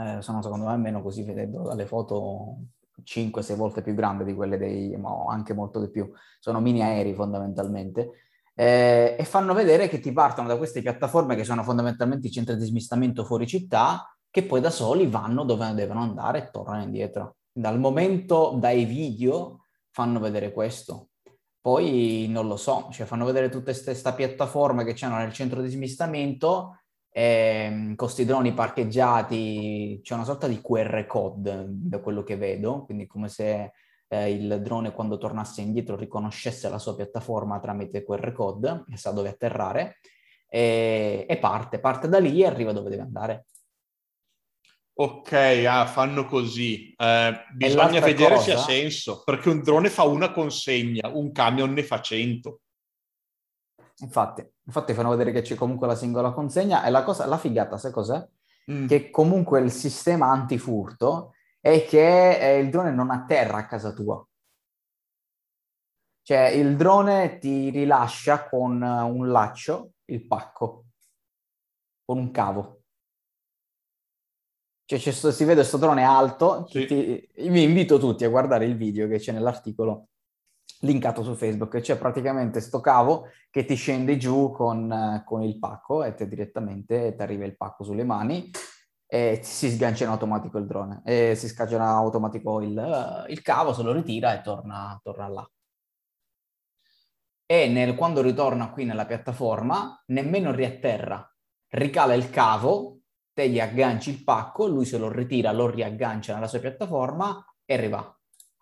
eh, 0.00 0.22
sono 0.22 0.42
secondo 0.42 0.64
me 0.64 0.72
almeno 0.72 1.00
così 1.00 1.22
vedendo 1.22 1.62
dalle 1.62 1.86
foto 1.86 2.56
5-6 3.04 3.56
volte 3.56 3.82
più 3.82 3.94
grandi 3.94 4.24
di 4.24 4.34
quelle 4.34 4.56
dei, 4.58 4.96
ma 4.96 5.10
anche 5.28 5.54
molto 5.54 5.80
di 5.80 5.90
più, 5.90 6.10
sono 6.38 6.60
mini 6.60 6.82
aerei 6.82 7.14
fondamentalmente 7.14 8.10
eh, 8.60 9.14
e 9.16 9.24
fanno 9.24 9.54
vedere 9.54 9.86
che 9.86 10.00
ti 10.00 10.10
partono 10.10 10.48
da 10.48 10.56
queste 10.56 10.82
piattaforme 10.82 11.36
che 11.36 11.44
sono 11.44 11.62
fondamentalmente 11.62 12.26
i 12.26 12.32
centri 12.32 12.56
di 12.56 12.64
smistamento 12.64 13.24
fuori 13.24 13.46
città, 13.46 14.12
che 14.28 14.42
poi 14.42 14.60
da 14.60 14.70
soli 14.70 15.06
vanno 15.06 15.44
dove 15.44 15.72
devono 15.74 16.00
andare 16.00 16.38
e 16.38 16.50
tornano 16.50 16.82
indietro. 16.82 17.36
Dal 17.52 17.78
momento 17.78 18.56
dai 18.58 18.84
video 18.84 19.66
fanno 19.90 20.18
vedere 20.18 20.52
questo. 20.52 21.10
Poi 21.60 22.26
non 22.28 22.48
lo 22.48 22.56
so, 22.56 22.88
cioè 22.90 23.06
fanno 23.06 23.24
vedere 23.24 23.48
tutte 23.48 23.72
queste 23.72 24.12
piattaforme 24.12 24.82
che 24.82 24.94
c'hanno 24.94 25.18
nel 25.18 25.32
centro 25.32 25.62
di 25.62 25.68
smistamento, 25.68 26.77
eh, 27.10 27.68
con 27.70 27.94
questi 27.96 28.24
droni 28.24 28.52
parcheggiati, 28.52 30.00
c'è 30.02 30.14
una 30.14 30.24
sorta 30.24 30.46
di 30.46 30.60
QR 30.60 31.06
code 31.06 31.64
da 31.68 32.00
quello 32.00 32.22
che 32.22 32.36
vedo, 32.36 32.84
quindi 32.84 33.06
come 33.06 33.28
se 33.28 33.72
eh, 34.08 34.30
il 34.30 34.60
drone 34.62 34.92
quando 34.92 35.18
tornasse 35.18 35.60
indietro 35.60 35.96
riconoscesse 35.96 36.68
la 36.68 36.78
sua 36.78 36.94
piattaforma 36.94 37.60
tramite 37.60 38.04
QR 38.04 38.32
code 38.32 38.84
e 38.92 38.96
sa 38.96 39.10
dove 39.10 39.28
atterrare 39.28 39.98
e, 40.48 41.26
e 41.28 41.36
parte, 41.38 41.78
parte 41.78 42.08
da 42.08 42.18
lì 42.18 42.42
e 42.42 42.46
arriva 42.46 42.72
dove 42.72 42.90
deve 42.90 43.02
andare. 43.02 43.46
Ok, 45.00 45.32
ah, 45.68 45.86
fanno 45.86 46.24
così. 46.24 46.92
Eh, 46.96 47.44
bisogna 47.54 48.00
vedere 48.00 48.34
cosa... 48.34 48.42
se 48.42 48.52
ha 48.52 48.58
senso, 48.58 49.22
perché 49.24 49.48
un 49.48 49.62
drone 49.62 49.90
fa 49.90 50.02
una 50.02 50.32
consegna, 50.32 51.08
un 51.08 51.30
camion 51.30 51.72
ne 51.72 51.84
fa 51.84 52.00
cento. 52.00 52.62
Infatti, 54.00 54.48
infatti 54.64 54.94
fanno 54.94 55.10
vedere 55.10 55.32
che 55.32 55.42
c'è 55.42 55.56
comunque 55.56 55.86
la 55.86 55.96
singola 55.96 56.32
consegna 56.32 56.84
e 56.84 56.90
la, 56.90 57.02
cosa, 57.02 57.26
la 57.26 57.38
figata, 57.38 57.76
sai 57.76 57.90
cos'è? 57.90 58.26
Mm. 58.70 58.86
Che 58.86 59.10
comunque 59.10 59.60
il 59.60 59.72
sistema 59.72 60.30
antifurto 60.30 61.34
è 61.60 61.84
che 61.84 62.38
eh, 62.38 62.58
il 62.58 62.70
drone 62.70 62.92
non 62.92 63.10
atterra 63.10 63.58
a 63.58 63.66
casa 63.66 63.92
tua. 63.92 64.24
Cioè 66.22 66.48
il 66.48 66.76
drone 66.76 67.38
ti 67.38 67.70
rilascia 67.70 68.48
con 68.48 68.82
un 68.82 69.28
laccio 69.30 69.92
il 70.06 70.26
pacco, 70.26 70.84
con 72.04 72.18
un 72.18 72.30
cavo. 72.30 72.82
Cioè 74.84 74.98
si 74.98 75.44
vede 75.44 75.60
questo 75.60 75.76
drone 75.76 76.04
alto, 76.04 76.66
sì. 76.68 76.86
ti, 76.86 77.28
vi 77.48 77.62
invito 77.62 77.98
tutti 77.98 78.24
a 78.24 78.28
guardare 78.28 78.66
il 78.66 78.76
video 78.76 79.08
che 79.08 79.18
c'è 79.18 79.32
nell'articolo 79.32 80.08
linkato 80.80 81.22
su 81.22 81.34
Facebook, 81.34 81.80
c'è 81.80 81.96
praticamente 81.96 82.60
sto 82.60 82.80
cavo 82.80 83.28
che 83.50 83.64
ti 83.64 83.74
scende 83.74 84.16
giù 84.16 84.52
con, 84.52 85.22
con 85.24 85.42
il 85.42 85.58
pacco 85.58 86.04
e 86.04 86.14
te 86.14 86.28
direttamente 86.28 87.14
ti 87.14 87.22
arriva 87.22 87.44
il 87.44 87.56
pacco 87.56 87.84
sulle 87.84 88.04
mani 88.04 88.50
e 89.06 89.40
si 89.42 89.70
sgancia 89.70 90.04
in 90.04 90.10
automatico 90.10 90.58
il 90.58 90.66
drone 90.66 91.00
e 91.04 91.34
si 91.34 91.48
scaglia 91.48 91.76
in 91.76 91.82
automatico 91.82 92.60
il, 92.60 93.26
il, 93.28 93.42
cavo, 93.42 93.72
se 93.72 93.82
lo 93.82 93.92
ritira 93.92 94.38
e 94.38 94.42
torna, 94.42 94.98
torna 95.02 95.28
là. 95.28 95.50
E 97.46 97.68
nel, 97.68 97.94
quando 97.94 98.20
ritorna 98.20 98.70
qui 98.70 98.84
nella 98.84 99.06
piattaforma 99.06 100.02
nemmeno 100.08 100.52
riatterra, 100.52 101.34
ricala 101.70 102.12
il 102.12 102.28
cavo 102.28 102.98
te 103.32 103.48
gli 103.48 103.60
agganci 103.60 104.10
il 104.10 104.24
pacco, 104.24 104.66
lui 104.66 104.84
se 104.84 104.98
lo 104.98 105.08
ritira, 105.10 105.52
lo 105.52 105.70
riaggancia 105.70 106.34
nella 106.34 106.48
sua 106.48 106.58
piattaforma 106.58 107.42
e 107.64 107.74
arriva. 107.74 108.17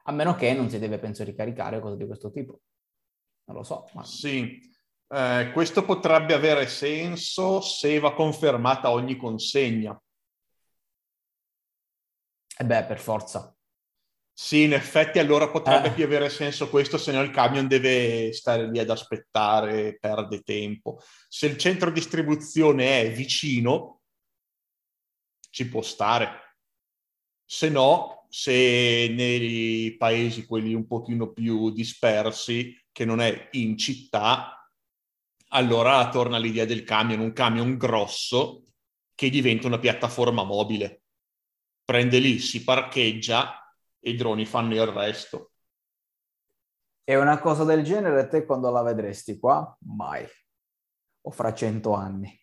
A 0.09 0.13
meno 0.13 0.35
che 0.35 0.53
non 0.55 0.71
si 0.71 0.79
deve, 0.79 0.99
penso, 0.99 1.25
ricaricare 1.25 1.77
o 1.77 1.81
cose 1.81 1.97
di 1.97 2.07
questo 2.07 2.31
tipo. 2.31 2.61
Non 3.45 3.57
lo 3.57 3.63
so. 3.63 3.89
Ma... 3.95 4.05
Sì, 4.05 4.61
eh, 5.09 5.51
questo 5.53 5.85
potrebbe 5.85 6.35
avere 6.35 6.67
senso 6.67 7.61
se 7.61 7.99
va 7.99 8.15
confermata 8.15 8.91
ogni 8.91 9.17
consegna. 9.17 10.01
E 12.59 12.63
eh 12.63 12.65
beh, 12.65 12.85
per 12.85 12.99
forza. 12.99 13.57
Sì, 14.33 14.65
in 14.65 14.75
effetti 14.75 15.19
allora 15.19 15.51
potrebbe 15.51 15.89
eh. 15.89 15.93
più 15.93 16.05
avere 16.05 16.29
senso 16.29 16.69
questo, 16.69 16.99
se 16.99 17.11
no 17.11 17.23
il 17.23 17.31
camion 17.31 17.67
deve 17.67 18.33
stare 18.33 18.71
lì 18.71 18.79
ad 18.79 18.91
aspettare, 18.91 19.97
perde 19.99 20.43
tempo. 20.43 21.01
Se 21.29 21.47
il 21.47 21.57
centro 21.57 21.91
distribuzione 21.91 23.01
è 23.01 23.11
vicino, 23.13 24.03
ci 25.51 25.67
può 25.69 25.81
stare. 25.81 26.59
Se 27.45 27.71
no, 27.71 28.16
se 28.39 29.09
nei 29.17 29.97
paesi 29.97 30.45
quelli 30.45 30.75
un 30.75 30.87
pochino 30.87 31.33
più 31.33 31.71
dispersi, 31.71 32.79
che 32.93 33.07
non 33.07 33.23
è 33.23 33.49
in 33.53 33.79
città, 33.79 34.71
allora 35.53 36.07
torna 36.11 36.37
l'idea 36.37 36.67
del 36.67 36.85
camion, 36.85 37.21
un 37.21 37.33
camion 37.33 37.79
grosso 37.79 38.65
che 39.15 39.31
diventa 39.31 39.69
una 39.69 39.79
piattaforma 39.79 40.45
mobile. 40.45 41.05
Prende 41.83 42.19
lì, 42.19 42.39
si 42.39 42.63
parcheggia 42.63 43.75
e 43.99 44.11
i 44.11 44.17
droni 44.17 44.45
fanno 44.45 44.75
il 44.75 44.87
resto. 44.87 45.53
E 47.05 47.17
una 47.17 47.39
cosa 47.39 47.65
del 47.65 47.83
genere 47.85 48.29
te 48.29 48.45
quando 48.45 48.71
la 48.71 48.83
vedresti 48.83 49.39
qua? 49.39 49.75
Mai. 49.87 50.27
O 51.23 51.31
fra 51.31 51.55
cento 51.55 51.95
anni. 51.95 52.39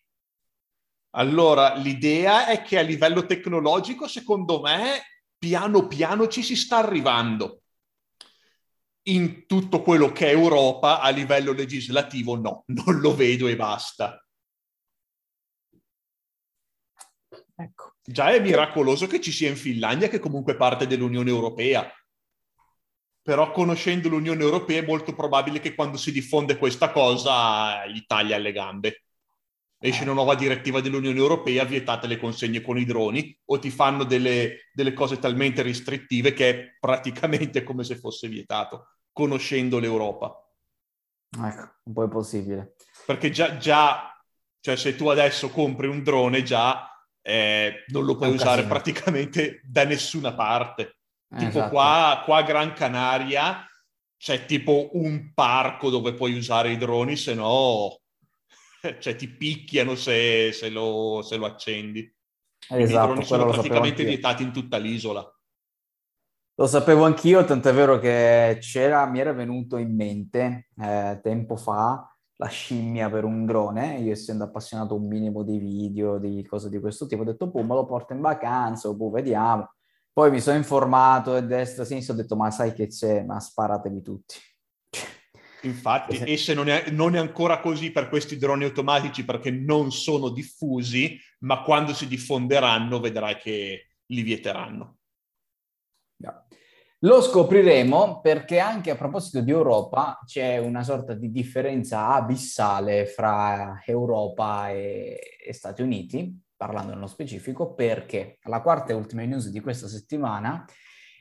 Allora, 1.10 1.76
l'idea 1.76 2.48
è 2.48 2.62
che 2.62 2.80
a 2.80 2.82
livello 2.82 3.26
tecnologico, 3.26 4.08
secondo 4.08 4.60
me, 4.60 5.13
piano 5.44 5.86
piano 5.86 6.26
ci 6.28 6.42
si 6.42 6.56
sta 6.56 6.78
arrivando. 6.78 7.60
In 9.08 9.44
tutto 9.46 9.82
quello 9.82 10.10
che 10.10 10.28
è 10.28 10.30
Europa, 10.30 11.00
a 11.00 11.10
livello 11.10 11.52
legislativo, 11.52 12.36
no, 12.36 12.64
non 12.68 12.98
lo 13.00 13.14
vedo 13.14 13.46
e 13.46 13.54
basta. 13.54 14.26
Ecco. 17.56 17.96
Già 18.02 18.32
è 18.32 18.40
miracoloso 18.40 19.06
che 19.06 19.20
ci 19.20 19.30
sia 19.30 19.50
in 19.50 19.56
Finlandia, 19.56 20.08
che 20.08 20.18
comunque 20.18 20.54
è 20.54 20.56
parte 20.56 20.86
dell'Unione 20.86 21.28
Europea. 21.28 21.92
Però 23.20 23.50
conoscendo 23.50 24.08
l'Unione 24.08 24.42
Europea 24.42 24.80
è 24.80 24.86
molto 24.86 25.14
probabile 25.14 25.60
che 25.60 25.74
quando 25.74 25.98
si 25.98 26.10
diffonde 26.10 26.56
questa 26.56 26.90
cosa 26.90 27.86
gli 27.86 28.02
taglia 28.06 28.36
alle 28.36 28.52
gambe 28.52 29.03
esce 29.88 30.02
una 30.04 30.14
nuova 30.14 30.34
direttiva 30.34 30.80
dell'Unione 30.80 31.18
Europea, 31.18 31.64
vietate 31.64 32.06
le 32.06 32.16
consegne 32.16 32.62
con 32.62 32.78
i 32.78 32.86
droni, 32.86 33.38
o 33.46 33.58
ti 33.58 33.70
fanno 33.70 34.04
delle, 34.04 34.70
delle 34.72 34.94
cose 34.94 35.18
talmente 35.18 35.60
restrittive 35.60 36.32
che 36.32 36.48
è 36.48 36.76
praticamente 36.80 37.62
come 37.62 37.84
se 37.84 37.96
fosse 37.96 38.28
vietato, 38.28 38.86
conoscendo 39.12 39.78
l'Europa. 39.78 40.42
Ecco, 41.36 41.70
un 41.82 41.92
po' 41.92 42.04
è 42.04 42.08
possibile. 42.08 42.76
Perché 43.04 43.30
già, 43.30 43.58
già 43.58 44.10
cioè 44.58 44.76
se 44.76 44.96
tu 44.96 45.08
adesso 45.08 45.50
compri 45.50 45.86
un 45.86 46.02
drone 46.02 46.42
già 46.42 46.88
eh, 47.20 47.84
non 47.88 48.06
lo 48.06 48.16
puoi 48.16 48.30
usare 48.30 48.62
casino. 48.62 48.68
praticamente 48.68 49.60
da 49.64 49.84
nessuna 49.84 50.32
parte. 50.32 50.96
Eh, 51.30 51.36
tipo 51.36 51.48
esatto. 51.50 51.70
qua, 51.70 52.22
qua 52.24 52.38
a 52.38 52.42
Gran 52.42 52.72
Canaria 52.72 53.68
c'è 54.16 54.46
tipo 54.46 54.88
un 54.92 55.32
parco 55.34 55.90
dove 55.90 56.14
puoi 56.14 56.34
usare 56.38 56.70
i 56.70 56.78
droni, 56.78 57.16
se 57.16 57.34
no 57.34 57.98
cioè 58.98 59.16
ti 59.16 59.28
picchiano 59.28 59.94
se, 59.94 60.52
se, 60.52 60.68
lo, 60.68 61.22
se 61.22 61.36
lo, 61.36 61.46
accendi. 61.46 62.12
Esatto, 62.68 63.20
I 63.20 63.24
sono 63.24 63.46
praticamente 63.46 64.04
vietati 64.04 64.42
in 64.42 64.52
tutta 64.52 64.76
l'isola. 64.76 65.28
Lo 66.56 66.66
sapevo 66.66 67.04
anch'io, 67.04 67.44
tant'è 67.44 67.72
vero 67.72 67.98
che 67.98 68.58
c'era, 68.60 69.06
mi 69.06 69.18
era 69.18 69.32
venuto 69.32 69.76
in 69.76 69.94
mente 69.94 70.68
eh, 70.80 71.18
tempo 71.20 71.56
fa 71.56 72.08
la 72.36 72.46
scimmia 72.46 73.10
per 73.10 73.24
un 73.24 73.44
drone, 73.44 73.98
io 73.98 74.12
essendo 74.12 74.44
appassionato 74.44 74.94
un 74.94 75.06
minimo 75.06 75.42
di 75.42 75.58
video, 75.58 76.18
di 76.18 76.44
cose 76.46 76.68
di 76.68 76.78
questo 76.78 77.06
tipo, 77.06 77.22
ho 77.22 77.24
detto, 77.24 77.48
boh, 77.48 77.62
me 77.62 77.74
lo 77.74 77.84
porto 77.86 78.12
in 78.12 78.20
vacanza, 78.20 78.92
boh, 78.92 79.10
vediamo. 79.10 79.72
Poi 80.12 80.30
mi 80.30 80.40
sono 80.40 80.56
informato 80.56 81.34
a 81.34 81.40
destra 81.40 81.82
e 81.82 81.86
sinistra, 81.86 82.14
ho 82.14 82.16
detto, 82.16 82.36
ma 82.36 82.50
sai 82.50 82.72
che 82.72 82.86
c'è, 82.86 83.24
ma 83.24 83.40
sparatevi 83.40 84.02
tutti. 84.02 84.36
Infatti, 85.66 86.18
e 86.18 86.36
se 86.36 86.54
non 86.54 86.68
è, 86.68 86.90
non 86.90 87.14
è, 87.14 87.18
ancora 87.18 87.60
così 87.60 87.90
per 87.90 88.08
questi 88.08 88.36
droni 88.36 88.64
automatici 88.64 89.24
perché 89.24 89.50
non 89.50 89.90
sono 89.92 90.28
diffusi, 90.28 91.18
ma 91.40 91.62
quando 91.62 91.94
si 91.94 92.06
diffonderanno 92.06 93.00
vedrai 93.00 93.36
che 93.36 93.88
li 94.06 94.22
vieteranno. 94.22 94.98
Lo 97.04 97.20
scopriremo 97.20 98.20
perché 98.22 98.58
anche 98.58 98.90
a 98.90 98.96
proposito 98.96 99.42
di 99.42 99.50
Europa 99.50 100.18
c'è 100.24 100.56
una 100.56 100.82
sorta 100.82 101.12
di 101.12 101.30
differenza 101.30 102.08
abissale 102.08 103.04
fra 103.04 103.82
Europa 103.84 104.70
e, 104.70 105.18
e 105.46 105.52
Stati 105.52 105.82
Uniti, 105.82 106.34
parlando 106.56 106.94
nello 106.94 107.06
specifico, 107.06 107.74
perché 107.74 108.38
la 108.44 108.62
quarta 108.62 108.92
e 108.92 108.96
ultima 108.96 109.22
news 109.24 109.50
di 109.50 109.60
questa 109.60 109.86
settimana 109.86 110.64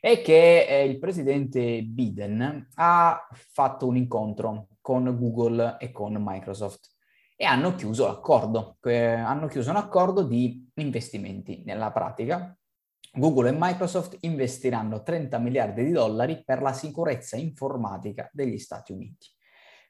è 0.04 0.22
che 0.22 0.66
eh, 0.66 0.84
il 0.84 1.00
presidente 1.00 1.82
Biden 1.82 2.68
ha 2.74 3.26
fatto 3.32 3.88
un 3.88 3.96
incontro 3.96 4.68
con 4.82 5.06
Google 5.18 5.78
e 5.80 5.94
con 5.94 6.18
Microsoft 6.20 6.90
e 7.38 7.46
hanno 7.46 7.74
chiuso 7.76 8.06
l'accordo, 8.06 8.80
eh, 8.84 9.14
hanno 9.14 9.48
chiuso 9.48 9.70
un 9.70 9.78
accordo 9.78 10.24
di 10.24 10.70
investimenti. 10.74 11.64
Nella 11.66 11.94
pratica, 11.94 12.54
Google 13.14 13.52
e 13.52 13.56
Microsoft 13.58 14.18
investiranno 14.20 15.04
30 15.04 15.38
miliardi 15.38 15.86
di 15.86 15.92
dollari 15.92 16.44
per 16.44 16.62
la 16.62 16.74
sicurezza 16.74 17.38
informatica 17.38 18.30
degli 18.34 18.58
Stati 18.58 18.92
Uniti. 18.92 19.28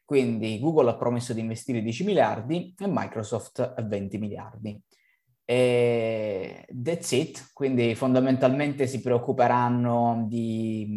Quindi 0.06 0.60
Google 0.60 0.92
ha 0.92 0.96
promesso 0.96 1.34
di 1.34 1.40
investire 1.40 1.82
10 1.82 2.04
miliardi 2.04 2.76
e 2.78 2.86
Microsoft 2.88 3.82
20 3.82 4.18
miliardi. 4.20 4.80
E 5.46 6.66
that's 6.82 7.12
it, 7.12 7.52
quindi 7.52 7.96
fondamentalmente 7.96 8.88
si 8.88 9.02
preoccuperanno 9.02 10.26
di, 10.30 10.88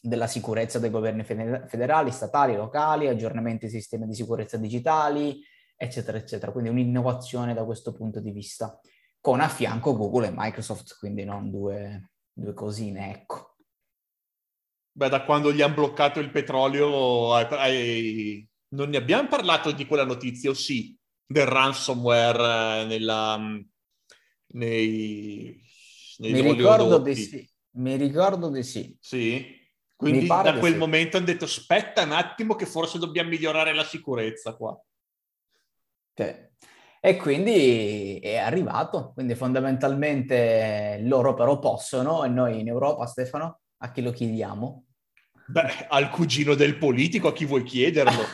della 0.00 0.26
sicurezza 0.26 0.78
dei 0.78 0.90
governi 0.90 1.22
federali, 1.22 2.10
statali, 2.10 2.56
locali, 2.56 3.08
aggiornamenti 3.08 3.66
ai 3.66 3.70
sistemi 3.70 4.06
di 4.06 4.14
sicurezza 4.14 4.56
digitali, 4.56 5.42
eccetera, 5.76 6.16
eccetera. 6.16 6.50
Quindi 6.50 6.70
un'innovazione 6.70 7.52
da 7.52 7.64
questo 7.64 7.92
punto 7.92 8.20
di 8.20 8.30
vista, 8.30 8.78
con 9.20 9.40
a 9.40 9.48
fianco 9.48 9.96
Google 9.96 10.28
e 10.28 10.34
Microsoft, 10.34 10.96
quindi 10.98 11.24
non 11.24 11.50
due, 11.50 12.10
due 12.32 12.54
cosine, 12.54 13.10
ecco. 13.10 13.56
Beh, 14.96 15.08
da 15.08 15.24
quando 15.24 15.52
gli 15.52 15.60
hanno 15.60 15.74
bloccato 15.74 16.20
il 16.20 16.30
petrolio, 16.30 17.34
hai, 17.34 18.48
non 18.68 18.90
ne 18.90 18.96
abbiamo 18.96 19.28
parlato 19.28 19.72
di 19.72 19.86
quella 19.86 20.04
notizia, 20.04 20.50
o 20.50 20.54
sì, 20.54 20.96
del 21.26 21.46
ransomware 21.46 22.82
eh, 22.82 22.84
nella, 22.86 23.38
nei, 24.54 25.60
nei 26.18 26.32
Mi 26.32 26.40
ricordo 26.40 26.98
di 26.98 27.14
sì. 27.14 27.48
Mi 27.76 27.96
ricordo 27.96 28.50
di 28.50 28.62
sì. 28.62 28.96
Sì? 29.00 29.62
Quindi 29.96 30.26
da 30.26 30.56
quel 30.58 30.72
sì. 30.72 30.78
momento 30.78 31.16
hanno 31.16 31.26
detto 31.26 31.44
aspetta 31.44 32.02
un 32.02 32.12
attimo 32.12 32.54
che 32.56 32.66
forse 32.66 32.98
dobbiamo 32.98 33.30
migliorare 33.30 33.74
la 33.74 33.84
sicurezza 33.84 34.54
qua. 34.54 34.78
Cioè, 36.14 36.50
e 37.00 37.16
quindi 37.16 38.18
è 38.20 38.36
arrivato, 38.36 39.12
quindi 39.12 39.34
fondamentalmente 39.34 41.00
loro 41.02 41.34
però 41.34 41.58
possono 41.58 42.24
e 42.24 42.28
noi 42.28 42.60
in 42.60 42.68
Europa, 42.68 43.06
Stefano, 43.06 43.60
a 43.78 43.90
chi 43.90 44.02
lo 44.02 44.10
chiediamo? 44.10 44.84
Beh, 45.46 45.86
al 45.88 46.08
cugino 46.10 46.54
del 46.54 46.78
politico, 46.78 47.28
a 47.28 47.32
chi 47.32 47.44
vuoi 47.44 47.64
chiederlo? 47.64 48.22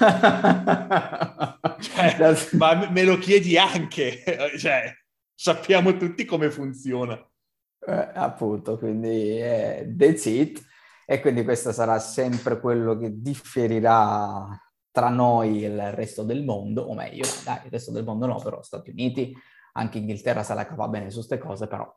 cioè, 1.81 2.37
ma 2.53 2.89
me 2.91 3.03
lo 3.03 3.19
chiedi 3.19 3.59
anche, 3.59 4.23
cioè, 4.59 4.95
sappiamo 5.41 5.97
tutti 5.97 6.27
come 6.27 6.51
funziona. 6.51 7.15
Eh, 7.15 8.11
appunto, 8.13 8.77
quindi 8.77 9.41
eh, 9.41 9.95
that's 9.97 10.27
it. 10.27 10.63
E 11.07 11.21
quindi 11.23 11.45
questo 11.45 11.73
sarà 11.73 11.99
sempre 11.99 12.61
quello 12.61 12.97
che 12.99 13.21
differirà 13.21 14.47
tra 14.91 15.09
noi 15.09 15.65
e 15.65 15.69
il 15.69 15.93
resto 15.93 16.25
del 16.25 16.45
mondo, 16.45 16.83
o 16.83 16.95
meglio, 16.95 17.25
dai, 17.43 17.61
il 17.65 17.71
resto 17.71 17.91
del 17.91 18.05
mondo 18.05 18.27
no, 18.27 18.39
però 18.39 18.61
Stati 18.61 18.91
Uniti, 18.91 19.35
anche 19.73 19.99
Inghilterra 19.99 20.43
se 20.43 20.53
la 20.53 20.67
cava 20.67 20.89
bene 20.89 21.09
su 21.09 21.17
queste 21.17 21.39
cose, 21.39 21.67
però... 21.67 21.91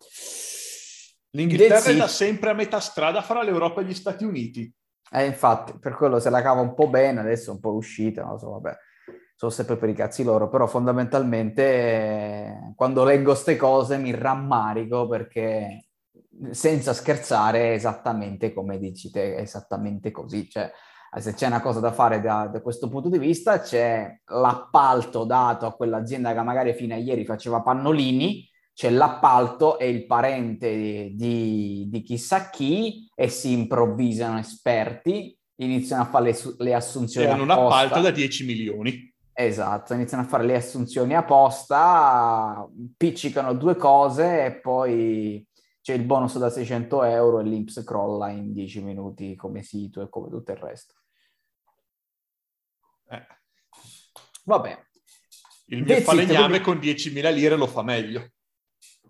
L'Inghilterra 1.32 1.90
è 1.90 1.96
da 1.98 2.08
sempre 2.08 2.52
a 2.52 2.54
metà 2.54 2.80
strada 2.80 3.22
fra 3.22 3.44
l'Europa 3.44 3.82
e 3.82 3.86
gli 3.86 3.94
Stati 3.94 4.24
Uniti. 4.24 4.74
Eh, 5.12 5.26
infatti, 5.26 5.78
per 5.80 5.96
quello 5.96 6.20
se 6.20 6.30
la 6.30 6.42
cava 6.42 6.62
un 6.62 6.74
po' 6.74 6.88
bene, 6.88 7.20
adesso 7.20 7.52
è 7.52 7.54
un 7.54 7.60
po' 7.60 7.74
uscita, 7.74 8.22
non 8.22 8.32
lo 8.32 8.38
so, 8.38 8.52
vabbè, 8.52 8.78
sono 9.44 9.50
sempre 9.50 9.78
per 9.78 9.90
i 9.90 9.94
cazzi 9.94 10.24
loro, 10.24 10.50
però 10.50 10.68
fondamentalmente 10.68 12.74
quando 12.76 13.04
leggo 13.04 13.32
queste 13.32 13.58
cose 13.58 13.98
mi 13.98 14.16
rammarico 14.16 15.08
perché 15.08 15.90
senza 16.52 16.94
scherzare 16.94 17.72
è 17.72 17.74
esattamente 17.74 18.54
come 18.54 18.80
dici 18.80 19.12
te, 19.12 19.36
è 19.36 19.42
esattamente 19.42 20.12
così, 20.12 20.50
cioè 20.50 20.72
se 21.20 21.34
c'è 21.34 21.46
una 21.46 21.62
cosa 21.62 21.80
da 21.80 21.92
fare 21.92 22.22
da, 22.22 22.48
da, 22.48 22.60
questo 22.62 22.90
punto 22.90 23.08
di 23.08 23.20
vista 23.20 23.60
c'è 23.60 24.20
l'appalto 24.26 25.26
dato 25.26 25.68
a 25.68 25.76
quell'azienda 25.76 26.34
che 26.34 26.42
magari 26.42 26.74
fino 26.74 26.96
a 26.96 26.98
ieri 26.98 27.24
faceva 27.24 27.62
pannolini, 27.62 28.50
c'è 28.74 28.90
l'appalto 28.90 29.78
e 29.78 29.90
il 29.90 30.08
parente 30.08 31.12
di, 31.14 31.86
di 31.88 32.02
chissà 32.02 32.50
chi 32.50 33.08
e 33.14 33.28
si 33.28 33.52
improvvisano 33.52 34.40
esperti, 34.40 35.38
iniziano 35.58 36.02
a 36.02 36.06
fare 36.06 36.32
le, 36.32 36.38
le 36.58 36.74
assunzioni. 36.74 37.28
Hanno 37.28 37.44
un 37.44 37.52
appalto 37.52 38.02
da 38.02 38.10
10 38.10 38.46
milioni. 38.46 39.13
Esatto, 39.36 39.96
iniziano 39.96 40.24
a 40.24 40.28
fare 40.28 40.46
le 40.46 40.56
assunzioni 40.56 41.16
apposta, 41.16 42.70
piccicano 42.96 43.54
due 43.56 43.76
cose 43.76 44.46
e 44.46 44.60
poi 44.60 45.46
c'è 45.82 45.94
il 45.94 46.04
bonus 46.04 46.38
da 46.38 46.52
600 46.52 47.04
euro 47.04 47.40
e 47.40 47.44
l'Inps 47.44 47.84
crolla 47.84 48.30
in 48.30 48.54
10 48.54 48.84
minuti 48.84 49.36
come 49.36 49.64
sito 49.64 50.04
e 50.04 50.10
come 50.10 50.30
tutto 50.30 50.52
il 50.52 50.58
resto. 50.58 50.94
Eh. 53.10 53.26
Vabbè. 54.46 54.86
Il 55.68 55.78
mio 55.78 55.86
Dezzito, 55.86 56.12
falegname 56.12 56.62
con 56.62 56.78
10.000 56.78 57.34
lire 57.34 57.56
lo 57.56 57.66
fa 57.66 57.82
meglio. 57.82 58.30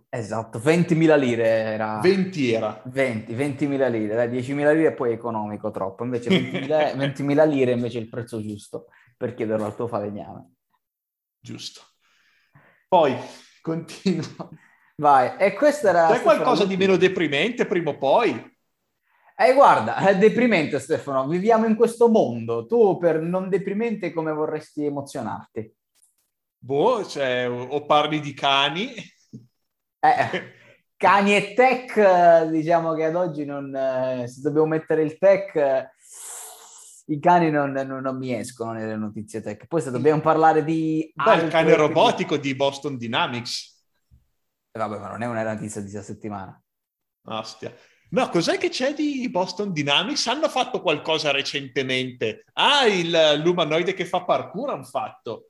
Esatto, 0.07 0.57
20.000 0.57 1.19
lire 1.19 1.47
era... 1.47 1.99
20 1.99 2.51
era. 2.51 2.81
20, 2.85 3.33
20.000 3.33 3.91
lire, 3.91 4.15
dai, 4.15 4.29
10.000 4.29 4.55
lire 4.73 4.87
è 4.89 4.93
poi 4.93 5.11
economico 5.11 5.69
troppo, 5.71 6.05
invece 6.05 6.29
20.000, 6.31 6.95
20.000 6.95 7.49
lire 7.49 7.71
invece 7.71 7.97
è 7.97 8.01
il 8.01 8.09
prezzo 8.09 8.39
giusto 8.41 8.85
per 9.15 9.33
chiederlo 9.33 9.65
al 9.65 9.75
tuo 9.75 9.87
falegname. 9.87 10.53
Giusto. 11.39 11.81
Poi, 12.87 13.17
continua. 13.61 14.49
Vai, 14.95 15.35
e 15.37 15.53
questo 15.53 15.87
era... 15.87 16.07
C'è 16.07 16.21
qualcosa 16.21 16.65
di 16.65 16.77
meno 16.77 16.95
deprimente 16.95 17.65
prima 17.65 17.89
o 17.89 17.97
poi? 17.97 18.51
Eh, 19.35 19.53
guarda, 19.53 19.97
è 19.97 20.17
deprimente 20.17 20.79
Stefano, 20.79 21.27
viviamo 21.27 21.65
in 21.65 21.75
questo 21.75 22.07
mondo. 22.07 22.67
Tu 22.67 22.97
per 22.97 23.19
non 23.19 23.49
deprimente 23.49 24.13
come 24.13 24.31
vorresti 24.31 24.85
emozionarti? 24.85 25.75
Boh, 26.57 27.03
cioè, 27.05 27.49
o 27.49 27.85
parli 27.85 28.19
di 28.19 28.33
cani... 28.33 28.93
Eh, 29.99 30.53
cani 30.95 31.35
e 31.35 31.53
tech, 31.53 32.43
diciamo 32.43 32.93
che 32.93 33.05
ad 33.05 33.15
oggi 33.15 33.43
non... 33.43 33.75
Eh, 33.75 34.27
se 34.27 34.41
dobbiamo 34.41 34.67
mettere 34.67 35.01
il 35.01 35.17
tech... 35.17 35.91
I 37.05 37.19
cani 37.19 37.49
non, 37.49 37.71
non, 37.71 38.01
non, 38.01 38.17
mi 38.17 38.33
escono 38.33 38.71
nelle 38.71 38.95
notizie 38.95 39.41
tech. 39.41 39.67
Poi 39.67 39.81
se 39.81 39.91
dobbiamo 39.91 40.21
parlare 40.21 40.63
di... 40.63 41.11
Beh, 41.13 41.43
il 41.43 41.49
cane 41.49 41.75
robotico 41.75 42.37
di 42.37 42.55
Boston 42.55 42.97
Dynamics. 42.97 43.85
Eh, 44.71 44.79
vabbè, 44.79 44.99
ma 44.99 45.09
non 45.09 45.21
è 45.21 45.25
una 45.25 45.43
notizia 45.43 45.81
di 45.81 45.89
questa 45.89 46.13
settimana. 46.13 46.59
Ostia. 47.25 47.75
No, 48.11 48.29
cos'è 48.29 48.57
che 48.57 48.69
c'è 48.69 48.93
di 48.93 49.27
Boston 49.29 49.73
Dynamics? 49.73 50.27
Hanno 50.27 50.47
fatto 50.47 50.81
qualcosa 50.81 51.31
recentemente. 51.31 52.45
Ah, 52.53 52.85
il, 52.85 53.41
l'umanoide 53.43 53.93
che 53.93 54.05
fa 54.05 54.23
parkour 54.23 54.69
hanno 54.69 54.83
fatto. 54.83 55.49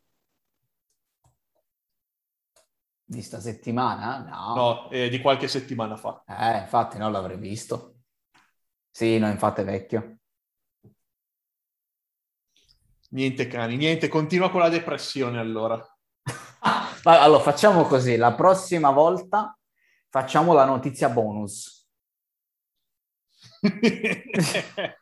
Di 3.04 3.22
sta 3.22 3.39
settimana? 3.39 4.24
No. 4.24 4.56
No, 4.56 4.89
eh, 4.89 5.10
di 5.10 5.20
qualche 5.20 5.48
settimana 5.48 5.98
fa. 5.98 6.24
Eh, 6.26 6.60
infatti 6.60 6.98
non 6.98 7.12
l'avrei 7.12 7.38
visto. 7.38 7.98
Sì, 8.89 9.20
no, 9.20 9.28
infatti 9.30 9.62
è 9.62 9.66
vecchio. 9.66 10.20
Niente 13.13 13.47
cani, 13.47 13.78
niente, 13.78 14.08
continua 14.08 14.49
con 14.49 14.60
la 14.60 14.69
depressione 14.69 15.39
allora. 15.39 15.80
allora, 17.04 17.43
facciamo 17.43 17.84
così, 17.84 18.15
la 18.15 18.34
prossima 18.34 18.89
volta 18.89 19.56
facciamo 20.10 20.54
la 20.54 20.65
notizia 20.65 21.10
bonus. 21.10 21.88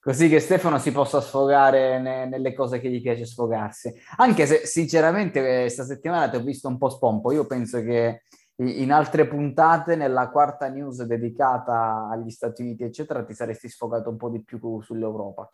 Così 0.00 0.28
che 0.28 0.38
Stefano 0.38 0.78
si 0.78 0.92
possa 0.92 1.20
sfogare 1.20 1.98
ne- 1.98 2.26
nelle 2.26 2.54
cose 2.54 2.78
che 2.78 2.88
gli 2.88 3.02
piace 3.02 3.26
sfogarsi. 3.26 3.92
Anche 4.16 4.46
se, 4.46 4.64
sinceramente, 4.64 5.40
questa 5.40 5.84
settimana 5.84 6.30
ti 6.30 6.36
ho 6.36 6.42
visto 6.42 6.68
un 6.68 6.78
po' 6.78 6.88
spompo. 6.88 7.32
Io 7.32 7.44
penso 7.46 7.82
che 7.82 8.22
in 8.56 8.92
altre 8.92 9.26
puntate, 9.26 9.96
nella 9.96 10.30
quarta 10.30 10.68
news 10.68 11.02
dedicata 11.02 12.08
agli 12.10 12.30
Stati 12.30 12.62
Uniti, 12.62 12.84
eccetera, 12.84 13.24
ti 13.24 13.34
saresti 13.34 13.68
sfogato 13.68 14.08
un 14.08 14.16
po' 14.16 14.30
di 14.30 14.42
più 14.42 14.80
sull'Europa. 14.80 15.52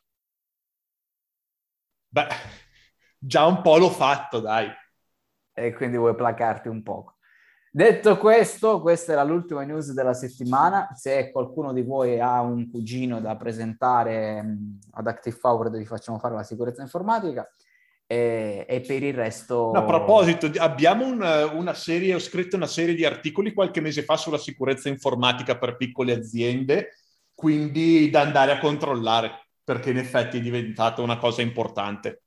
Beh, 2.15 2.29
già 3.19 3.45
un 3.45 3.61
po' 3.61 3.77
l'ho 3.77 3.91
fatto, 3.91 4.39
dai. 4.39 4.71
E 5.53 5.73
quindi 5.73 5.97
vuoi 5.97 6.15
placarti 6.15 6.69
un 6.69 6.81
po'. 6.85 7.17
Detto 7.73 8.19
questo, 8.19 8.81
questa 8.81 9.11
era 9.11 9.25
l'ultima 9.25 9.65
news 9.65 9.93
della 9.93 10.15
settimana. 10.15 10.91
Se 10.95 11.33
qualcuno 11.33 11.73
di 11.73 11.83
voi 11.83 12.21
ha 12.21 12.41
un 12.41 12.71
cugino 12.71 13.21
da 13.21 13.35
presentare 13.35 14.41
mh, 14.41 14.79
ad 14.93 15.09
Active 15.09 15.35
Forward, 15.37 15.77
vi 15.77 15.85
facciamo 15.87 16.21
fare 16.21 16.37
la 16.37 16.45
sicurezza 16.45 16.83
informatica. 16.83 17.51
E, 18.07 18.65
e 18.69 18.81
per 18.83 19.03
il 19.03 19.15
resto... 19.15 19.73
No, 19.73 19.81
a 19.81 19.85
proposito, 19.85 20.49
abbiamo 20.59 21.07
un, 21.07 21.21
una 21.55 21.75
serie, 21.75 22.15
ho 22.15 22.21
scritto 22.21 22.55
una 22.55 22.69
serie 22.69 22.95
di 22.95 23.05
articoli 23.05 23.53
qualche 23.53 23.81
mese 23.81 24.05
fa 24.05 24.17
sulla 24.17 24.39
sicurezza 24.39 24.89
informatica 24.89 25.59
per 25.59 25.77
piccole 25.77 26.13
aziende, 26.13 26.91
quindi 27.35 28.09
da 28.09 28.21
andare 28.21 28.53
a 28.53 28.61
controllare 28.61 29.44
perché 29.65 29.91
in 29.91 29.99
effetti 29.99 30.39
è 30.39 30.41
diventata 30.41 31.03
una 31.03 31.17
cosa 31.17 31.43
importante. 31.43 32.23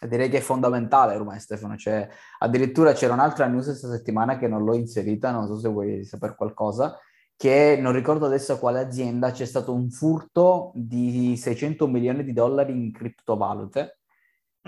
Direi 0.00 0.28
che 0.28 0.38
è 0.38 0.40
fondamentale 0.40 1.16
ormai 1.16 1.40
Stefano, 1.40 1.76
cioè, 1.76 2.08
addirittura 2.38 2.92
c'era 2.92 3.14
un'altra 3.14 3.46
news 3.46 3.64
questa 3.64 3.90
settimana 3.90 4.38
che 4.38 4.46
non 4.46 4.62
l'ho 4.62 4.74
inserita, 4.74 5.32
non 5.32 5.46
so 5.48 5.58
se 5.58 5.68
vuoi 5.68 6.04
sapere 6.04 6.36
qualcosa, 6.36 6.96
che 7.34 7.78
non 7.80 7.92
ricordo 7.92 8.26
adesso 8.26 8.58
quale 8.58 8.78
azienda 8.78 9.32
c'è 9.32 9.44
stato 9.44 9.72
un 9.72 9.90
furto 9.90 10.70
di 10.74 11.36
600 11.36 11.88
milioni 11.88 12.22
di 12.22 12.32
dollari 12.32 12.72
in 12.72 12.92
criptovalute. 12.92 13.98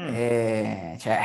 Mm. 0.00 0.14
E, 0.14 0.96
cioè, 0.98 1.18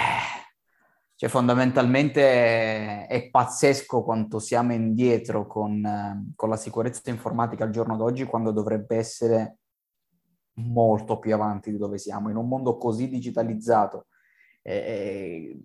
cioè, 1.15 1.29
fondamentalmente 1.29 3.07
è 3.07 3.29
pazzesco 3.31 4.03
quanto 4.03 4.37
siamo 4.37 4.73
indietro 4.73 5.47
con, 5.47 6.33
con 6.35 6.49
la 6.49 6.57
sicurezza 6.57 7.09
informatica 7.09 7.63
al 7.63 7.69
giorno 7.71 7.95
d'oggi 7.95 8.25
quando 8.25 8.51
dovrebbe 8.51 8.97
essere 8.97 9.57
molto 10.55 11.19
più 11.19 11.33
avanti 11.33 11.71
di 11.71 11.77
dove 11.77 11.97
siamo, 11.97 12.29
in 12.29 12.35
un 12.35 12.47
mondo 12.47 12.77
così 12.77 13.07
digitalizzato. 13.09 14.07
Eh, 14.61 15.59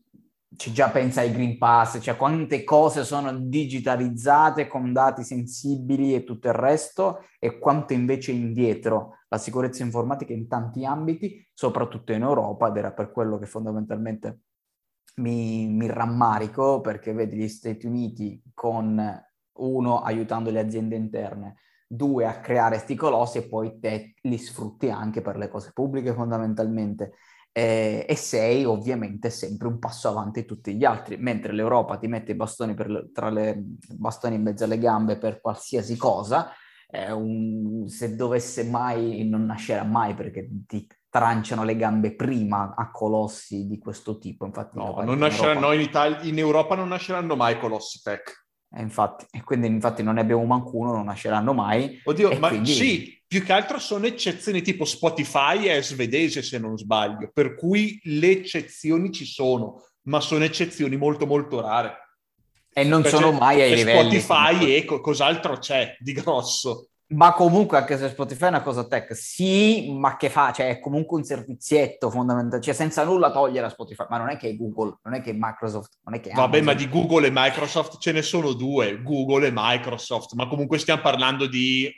ci 0.57 0.73
già 0.73 0.91
pensa 0.91 1.21
ai 1.21 1.33
Green 1.33 1.59
Pass, 1.59 2.01
cioè 2.01 2.17
quante 2.17 2.65
cose 2.65 3.05
sono 3.05 3.33
digitalizzate 3.33 4.67
con 4.67 4.93
dati 4.93 5.23
sensibili 5.23 6.15
e 6.15 6.25
tutto 6.25 6.49
il 6.49 6.55
resto 6.55 7.27
e 7.39 7.59
quanto 7.59 7.93
invece 7.93 8.33
indietro 8.33 9.19
la 9.29 9.39
sicurezza 9.39 9.85
informatica 9.85 10.33
in 10.33 10.49
tanti 10.49 10.85
ambiti, 10.85 11.49
soprattutto 11.55 12.13
in 12.13 12.23
Europa 12.23 12.69
ed 12.69 12.77
era 12.77 12.93
per 12.93 13.13
quello 13.13 13.39
che 13.39 13.47
fondamentalmente 13.47 14.41
mi, 15.17 15.69
mi 15.69 15.87
rammarico 15.87 16.81
perché 16.81 17.13
vedi 17.13 17.37
gli 17.37 17.49
Stati 17.49 17.87
Uniti 17.87 18.43
con 18.53 19.23
uno 19.53 20.01
aiutando 20.01 20.51
le 20.51 20.61
aziende 20.61 20.97
interne, 20.97 21.57
due 21.93 22.25
a 22.25 22.39
creare 22.39 22.79
sti 22.79 22.95
colossi 22.95 23.39
e 23.39 23.49
poi 23.49 23.81
te 23.81 24.15
li 24.23 24.39
sfrutti 24.39 24.89
anche 24.89 25.23
per 25.23 25.37
le 25.37 25.49
cose 25.49 25.73
pubbliche 25.75 26.15
fondamentalmente. 26.15 27.15
Eh, 27.53 28.07
e 28.09 28.15
sei 28.15 28.65
ovviamente 28.65 29.29
sempre 29.29 29.67
un 29.67 29.81
passo 29.81 30.09
avanti 30.09 30.45
tutti 30.45 30.77
gli 30.77 30.85
altri, 30.85 31.17
mentre 31.17 31.53
l'Europa 31.53 31.99
ti 31.99 32.07
mette 32.07 32.31
i 32.31 32.37
bastoni, 32.37 32.75
per, 32.75 33.11
tra 33.13 33.29
le, 33.29 33.61
bastoni 33.97 34.37
in 34.37 34.43
mezzo 34.43 34.63
alle 34.63 34.79
gambe 34.79 35.19
per 35.19 35.41
qualsiasi 35.41 35.97
cosa, 35.97 36.53
un, 37.13 37.89
se 37.89 38.15
dovesse 38.15 38.65
mai, 38.65 39.29
non 39.29 39.45
nascerà 39.47 39.83
mai 39.83 40.15
perché 40.15 40.49
ti 40.67 40.87
tranciano 41.09 41.65
le 41.65 41.77
gambe 41.77 42.15
prima 42.15 42.75
a 42.77 42.91
colossi 42.93 43.67
di 43.67 43.79
questo 43.79 44.19
tipo. 44.19 44.47
Infatti, 44.47 44.79
no, 44.79 45.01
non 45.03 45.19
nasceranno 45.19 45.73
in, 45.73 45.81
Italia, 45.81 46.21
in 46.23 46.39
Europa 46.39 46.77
non 46.77 46.89
nasceranno 46.89 47.35
mai 47.35 47.59
colossi 47.59 48.01
tech. 48.01 48.40
E 48.73 48.81
infatti, 48.83 49.27
e 49.33 49.43
quindi 49.43 49.67
infatti 49.67 50.03
non 50.03 50.15
ne 50.15 50.21
abbiamo 50.21 50.45
manco 50.45 50.77
uno, 50.77 50.93
non 50.93 51.07
nasceranno 51.07 51.53
mai. 51.53 52.01
Oddio, 52.05 52.39
ma 52.39 52.49
quindi... 52.49 52.73
sì, 52.73 53.23
più 53.27 53.43
che 53.43 53.53
altro 53.53 53.79
sono 53.79 54.07
eccezioni 54.07 54.63
tipo 54.63 54.85
Spotify 54.85 55.65
è 55.65 55.83
svedese 55.83 56.41
se 56.43 56.59
non 56.59 56.79
sbaglio, 56.79 57.31
per 57.33 57.57
cui 57.57 57.99
le 58.05 58.31
eccezioni 58.31 59.11
ci 59.11 59.25
sono, 59.25 59.85
ma 60.03 60.21
sono 60.21 60.45
eccezioni 60.45 60.97
molto 60.97 61.27
molto 61.27 61.61
rare. 61.61 61.97
E 62.73 62.85
non 62.85 63.03
Perché 63.03 63.17
sono 63.17 63.33
mai 63.33 63.61
ai 63.61 63.75
livelli. 63.75 64.21
Spotify 64.21 64.75
e 64.77 64.85
cos'altro 64.85 65.59
c'è 65.59 65.97
di 65.99 66.13
grosso? 66.13 66.90
Ma 67.13 67.33
comunque, 67.33 67.77
anche 67.77 67.99
se 67.99 68.09
Spotify 68.09 68.45
è 68.45 68.49
una 68.49 68.63
cosa 68.63 68.87
tech, 68.87 69.17
sì, 69.17 69.93
ma 69.93 70.17
che 70.17 70.31
fa? 70.31 70.53
Cioè, 70.53 70.69
è 70.69 70.79
comunque 70.79 71.19
un 71.19 71.25
servizietto 71.25 72.09
fondamentale, 72.09 72.63
cioè 72.63 72.73
senza 72.73 73.03
nulla 73.03 73.33
togliere 73.33 73.67
a 73.67 73.71
Spotify, 73.71 74.05
ma 74.09 74.19
non 74.19 74.29
è 74.29 74.37
che 74.37 74.51
è 74.51 74.57
Google, 74.57 74.99
non 75.03 75.15
è 75.15 75.21
che 75.21 75.31
è 75.31 75.37
Microsoft, 75.37 75.99
non 76.05 76.15
è 76.15 76.21
che 76.21 76.31
è 76.31 76.35
Vabbè, 76.35 76.59
Amazon. 76.59 76.65
ma 76.65 76.75
di 76.75 76.89
Google 76.89 77.27
e 77.27 77.31
Microsoft 77.33 77.99
ce 77.99 78.13
ne 78.13 78.23
sono 78.23 78.53
due, 78.53 79.03
Google 79.03 79.49
e 79.49 79.51
Microsoft, 79.53 80.35
ma 80.35 80.47
comunque 80.47 80.79
stiamo 80.79 81.03
parlando 81.03 81.47
di 81.47 81.91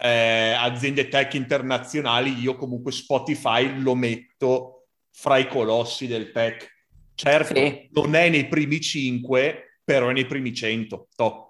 eh, 0.00 0.54
aziende 0.56 1.08
tech 1.08 1.34
internazionali, 1.34 2.38
io 2.38 2.56
comunque 2.56 2.92
Spotify 2.92 3.78
lo 3.78 3.94
metto 3.94 4.86
fra 5.10 5.36
i 5.36 5.46
colossi 5.46 6.06
del 6.06 6.32
tech. 6.32 6.78
Certo, 7.14 7.54
sì. 7.54 7.90
non 7.92 8.14
è 8.14 8.30
nei 8.30 8.48
primi 8.48 8.80
cinque, 8.80 9.80
però 9.84 10.08
è 10.08 10.12
nei 10.14 10.24
primi 10.24 10.54
cento, 10.54 11.08
top. 11.14 11.48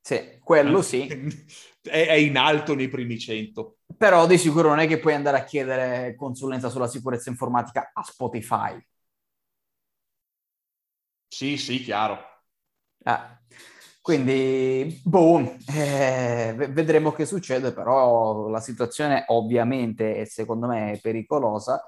Sì, 0.00 0.38
quello 0.42 0.80
sì. 0.80 1.06
è, 1.88 2.06
è 2.08 2.12
in 2.14 2.36
alto 2.36 2.74
nei 2.74 2.88
primi 2.88 3.18
100. 3.18 3.78
Però 3.96 4.26
di 4.26 4.38
sicuro 4.38 4.68
non 4.68 4.78
è 4.80 4.86
che 4.86 4.98
puoi 4.98 5.14
andare 5.14 5.38
a 5.38 5.44
chiedere 5.44 6.14
consulenza 6.16 6.68
sulla 6.68 6.88
sicurezza 6.88 7.30
informatica 7.30 7.90
a 7.94 8.02
Spotify. 8.02 8.78
Sì, 11.28 11.56
sì, 11.56 11.80
chiaro. 11.82 12.18
Ah. 13.04 13.38
Quindi, 14.00 15.00
boh, 15.04 15.56
eh, 15.68 16.54
vedremo 16.70 17.12
che 17.12 17.26
succede, 17.26 17.72
però 17.72 18.48
la 18.48 18.60
situazione 18.60 19.24
ovviamente, 19.28 20.24
secondo 20.26 20.66
me, 20.68 20.92
è 20.92 21.00
pericolosa 21.00 21.82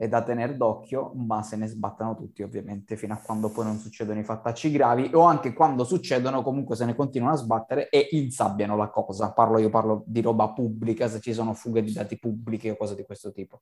è 0.00 0.08
da 0.08 0.22
tenere 0.22 0.56
d'occhio, 0.56 1.12
ma 1.12 1.42
se 1.42 1.56
ne 1.56 1.66
sbattano 1.66 2.16
tutti 2.16 2.42
ovviamente 2.42 2.96
fino 2.96 3.12
a 3.12 3.18
quando 3.18 3.50
poi 3.50 3.66
non 3.66 3.76
succedono 3.76 4.18
i 4.18 4.24
fattacci 4.24 4.70
gravi 4.70 5.10
o 5.12 5.20
anche 5.24 5.52
quando 5.52 5.84
succedono 5.84 6.40
comunque 6.40 6.74
se 6.74 6.86
ne 6.86 6.94
continuano 6.94 7.34
a 7.34 7.36
sbattere 7.36 7.90
e 7.90 8.08
insabbiano 8.12 8.76
la 8.76 8.88
cosa. 8.88 9.34
Parlo 9.34 9.58
io 9.58 9.68
parlo 9.68 10.02
di 10.06 10.22
roba 10.22 10.52
pubblica, 10.52 11.06
se 11.06 11.20
ci 11.20 11.34
sono 11.34 11.52
fughe 11.52 11.82
di 11.82 11.92
dati 11.92 12.18
pubblici 12.18 12.70
o 12.70 12.78
cose 12.78 12.94
di 12.94 13.04
questo 13.04 13.30
tipo. 13.30 13.60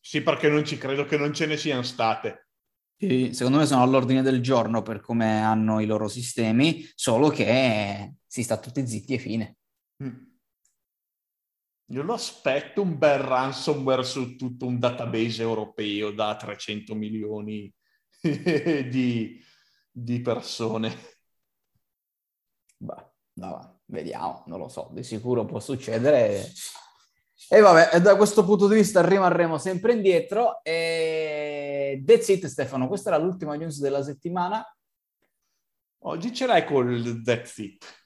Sì, 0.00 0.22
perché 0.22 0.48
non 0.48 0.64
ci 0.64 0.78
credo 0.78 1.04
che 1.04 1.18
non 1.18 1.34
ce 1.34 1.44
ne 1.44 1.58
siano 1.58 1.82
state. 1.82 2.48
Sì, 2.96 3.34
secondo 3.34 3.58
me 3.58 3.66
sono 3.66 3.82
all'ordine 3.82 4.22
del 4.22 4.40
giorno 4.40 4.80
per 4.80 5.00
come 5.00 5.42
hanno 5.42 5.78
i 5.80 5.84
loro 5.84 6.08
sistemi, 6.08 6.90
solo 6.94 7.28
che 7.28 8.14
si 8.26 8.42
sta 8.42 8.56
tutti 8.56 8.86
zitti 8.86 9.12
e 9.12 9.18
fine. 9.18 9.56
Mm. 10.02 10.32
Io 11.94 12.02
lo 12.02 12.14
aspetto 12.14 12.82
un 12.82 12.98
bel 12.98 13.20
ransomware 13.20 14.02
su 14.02 14.34
tutto 14.34 14.66
un 14.66 14.80
database 14.80 15.42
europeo 15.42 16.10
da 16.10 16.34
300 16.34 16.92
milioni 16.96 17.72
di, 18.20 19.40
di 19.92 20.20
persone. 20.20 20.92
Beh, 22.78 23.10
no, 23.34 23.82
vediamo, 23.84 24.42
non 24.48 24.58
lo 24.58 24.66
so, 24.66 24.90
di 24.92 25.04
sicuro 25.04 25.44
può 25.44 25.60
succedere. 25.60 26.50
E 27.48 27.60
vabbè, 27.60 28.00
da 28.00 28.16
questo 28.16 28.44
punto 28.44 28.66
di 28.66 28.74
vista 28.74 29.06
rimarremo 29.06 29.56
sempre 29.56 29.92
indietro. 29.92 30.64
E 30.64 32.02
that's 32.04 32.26
it, 32.26 32.46
Stefano. 32.46 32.88
Questa 32.88 33.10
era 33.10 33.22
l'ultima 33.22 33.54
news 33.54 33.78
della 33.78 34.02
settimana. 34.02 34.66
Oggi 36.06 36.34
ce 36.34 36.46
l'hai 36.46 36.64
col 36.64 37.22
that's 37.22 37.56
it. 37.58 38.03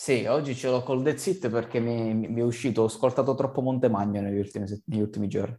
Sì, 0.00 0.26
oggi 0.26 0.54
ce 0.54 0.68
l'ho 0.68 0.84
col 0.84 1.02
Dead 1.02 1.16
Sit 1.16 1.50
perché 1.50 1.80
mi, 1.80 2.14
mi, 2.14 2.40
è 2.40 2.44
uscito, 2.44 2.82
ho 2.82 2.84
ascoltato 2.84 3.34
troppo 3.34 3.62
Montemagno 3.62 4.20
negli 4.20 4.38
ultimi, 4.38 4.64
negli 4.84 5.00
ultimi 5.00 5.26
giorni. 5.26 5.56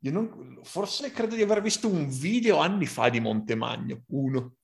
Non, 0.00 0.58
forse 0.64 1.12
credo 1.12 1.36
di 1.36 1.42
aver 1.42 1.62
visto 1.62 1.86
un 1.86 2.08
video 2.08 2.58
anni 2.58 2.86
fa 2.86 3.08
di 3.08 3.20
Montemagno, 3.20 4.02
uno. 4.08 4.54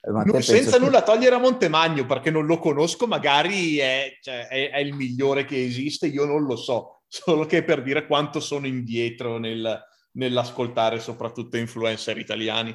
Eh, 0.00 0.10
non, 0.10 0.40
senza 0.40 0.78
nulla 0.78 1.00
che... 1.00 1.04
togliere 1.04 1.34
a 1.34 1.38
Montemagno 1.38 2.06
perché 2.06 2.30
non 2.30 2.46
lo 2.46 2.58
conosco, 2.58 3.06
magari 3.06 3.76
è, 3.76 4.16
cioè, 4.22 4.48
è, 4.48 4.70
è, 4.70 4.78
il 4.78 4.94
migliore 4.94 5.44
che 5.44 5.62
esiste, 5.62 6.06
io 6.06 6.24
non 6.24 6.44
lo 6.44 6.56
so, 6.56 7.02
solo 7.06 7.44
che 7.44 7.62
per 7.62 7.82
dire 7.82 8.06
quanto 8.06 8.40
sono 8.40 8.66
indietro 8.66 9.36
nel, 9.36 9.84
nell'ascoltare 10.12 10.98
soprattutto 10.98 11.58
influencer 11.58 12.16
italiani. 12.16 12.74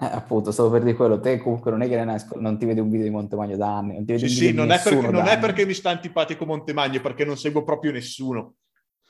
Eh, 0.00 0.04
appunto, 0.04 0.52
stavo 0.52 0.70
per 0.70 0.82
dire 0.82 0.94
quello, 0.94 1.18
te 1.18 1.38
comunque 1.38 1.72
non 1.72 1.82
è 1.82 1.88
che 1.88 2.04
ne 2.04 2.24
non 2.36 2.56
ti 2.56 2.66
vedi 2.66 2.78
un 2.78 2.88
video 2.88 3.06
di 3.06 3.12
Montemagno 3.12 3.56
da 3.56 3.78
anni. 3.78 3.94
Non 3.94 4.04
ti 4.04 4.12
vedi 4.12 4.28
sì, 4.28 4.34
sì, 4.46 4.52
non, 4.52 4.70
è 4.70 4.80
perché, 4.80 5.10
non 5.10 5.26
è 5.26 5.38
perché 5.40 5.66
mi 5.66 5.74
sta 5.74 5.90
antipatico 5.90 6.46
Montemagno, 6.46 7.00
perché 7.00 7.24
non 7.24 7.36
seguo 7.36 7.64
proprio 7.64 7.90
nessuno. 7.90 8.54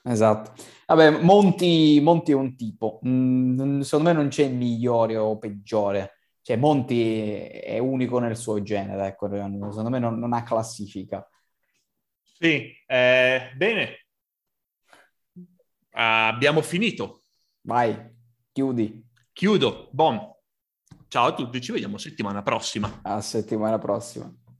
Esatto. 0.03 0.53
Vabbè, 0.87 1.22
Monti, 1.22 2.01
Monti 2.03 2.33
è 2.33 2.35
un 2.35 2.57
tipo. 2.57 3.01
Mm, 3.07 3.81
secondo 3.81 4.09
me 4.11 4.16
non 4.16 4.29
c'è 4.29 4.48
migliore 4.48 5.16
o 5.18 5.37
peggiore. 5.37 6.14
Cioè, 6.40 6.57
Monti 6.57 7.37
è 7.37 7.79
unico 7.79 8.18
nel 8.18 8.35
suo 8.35 8.62
genere, 8.62 9.09
ecco, 9.09 9.29
secondo 9.29 9.90
me 9.90 9.98
non, 9.98 10.18
non 10.18 10.33
ha 10.33 10.42
classifica. 10.42 11.29
Sì, 12.22 12.72
eh, 12.87 13.53
bene. 13.55 14.07
Abbiamo 15.90 16.62
finito. 16.62 17.24
Vai, 17.61 17.94
chiudi. 18.53 19.05
Chiudo. 19.35 19.90
Bon. 19.92 20.37
Ciao 21.11 21.29
a 21.29 21.33
tutti, 21.33 21.59
ci 21.62 21.73
vediamo 21.73 21.97
settimana 21.97 22.42
prossima. 22.42 23.01
A 23.01 23.23
settimana 23.23 23.79
prossima. 23.79 24.31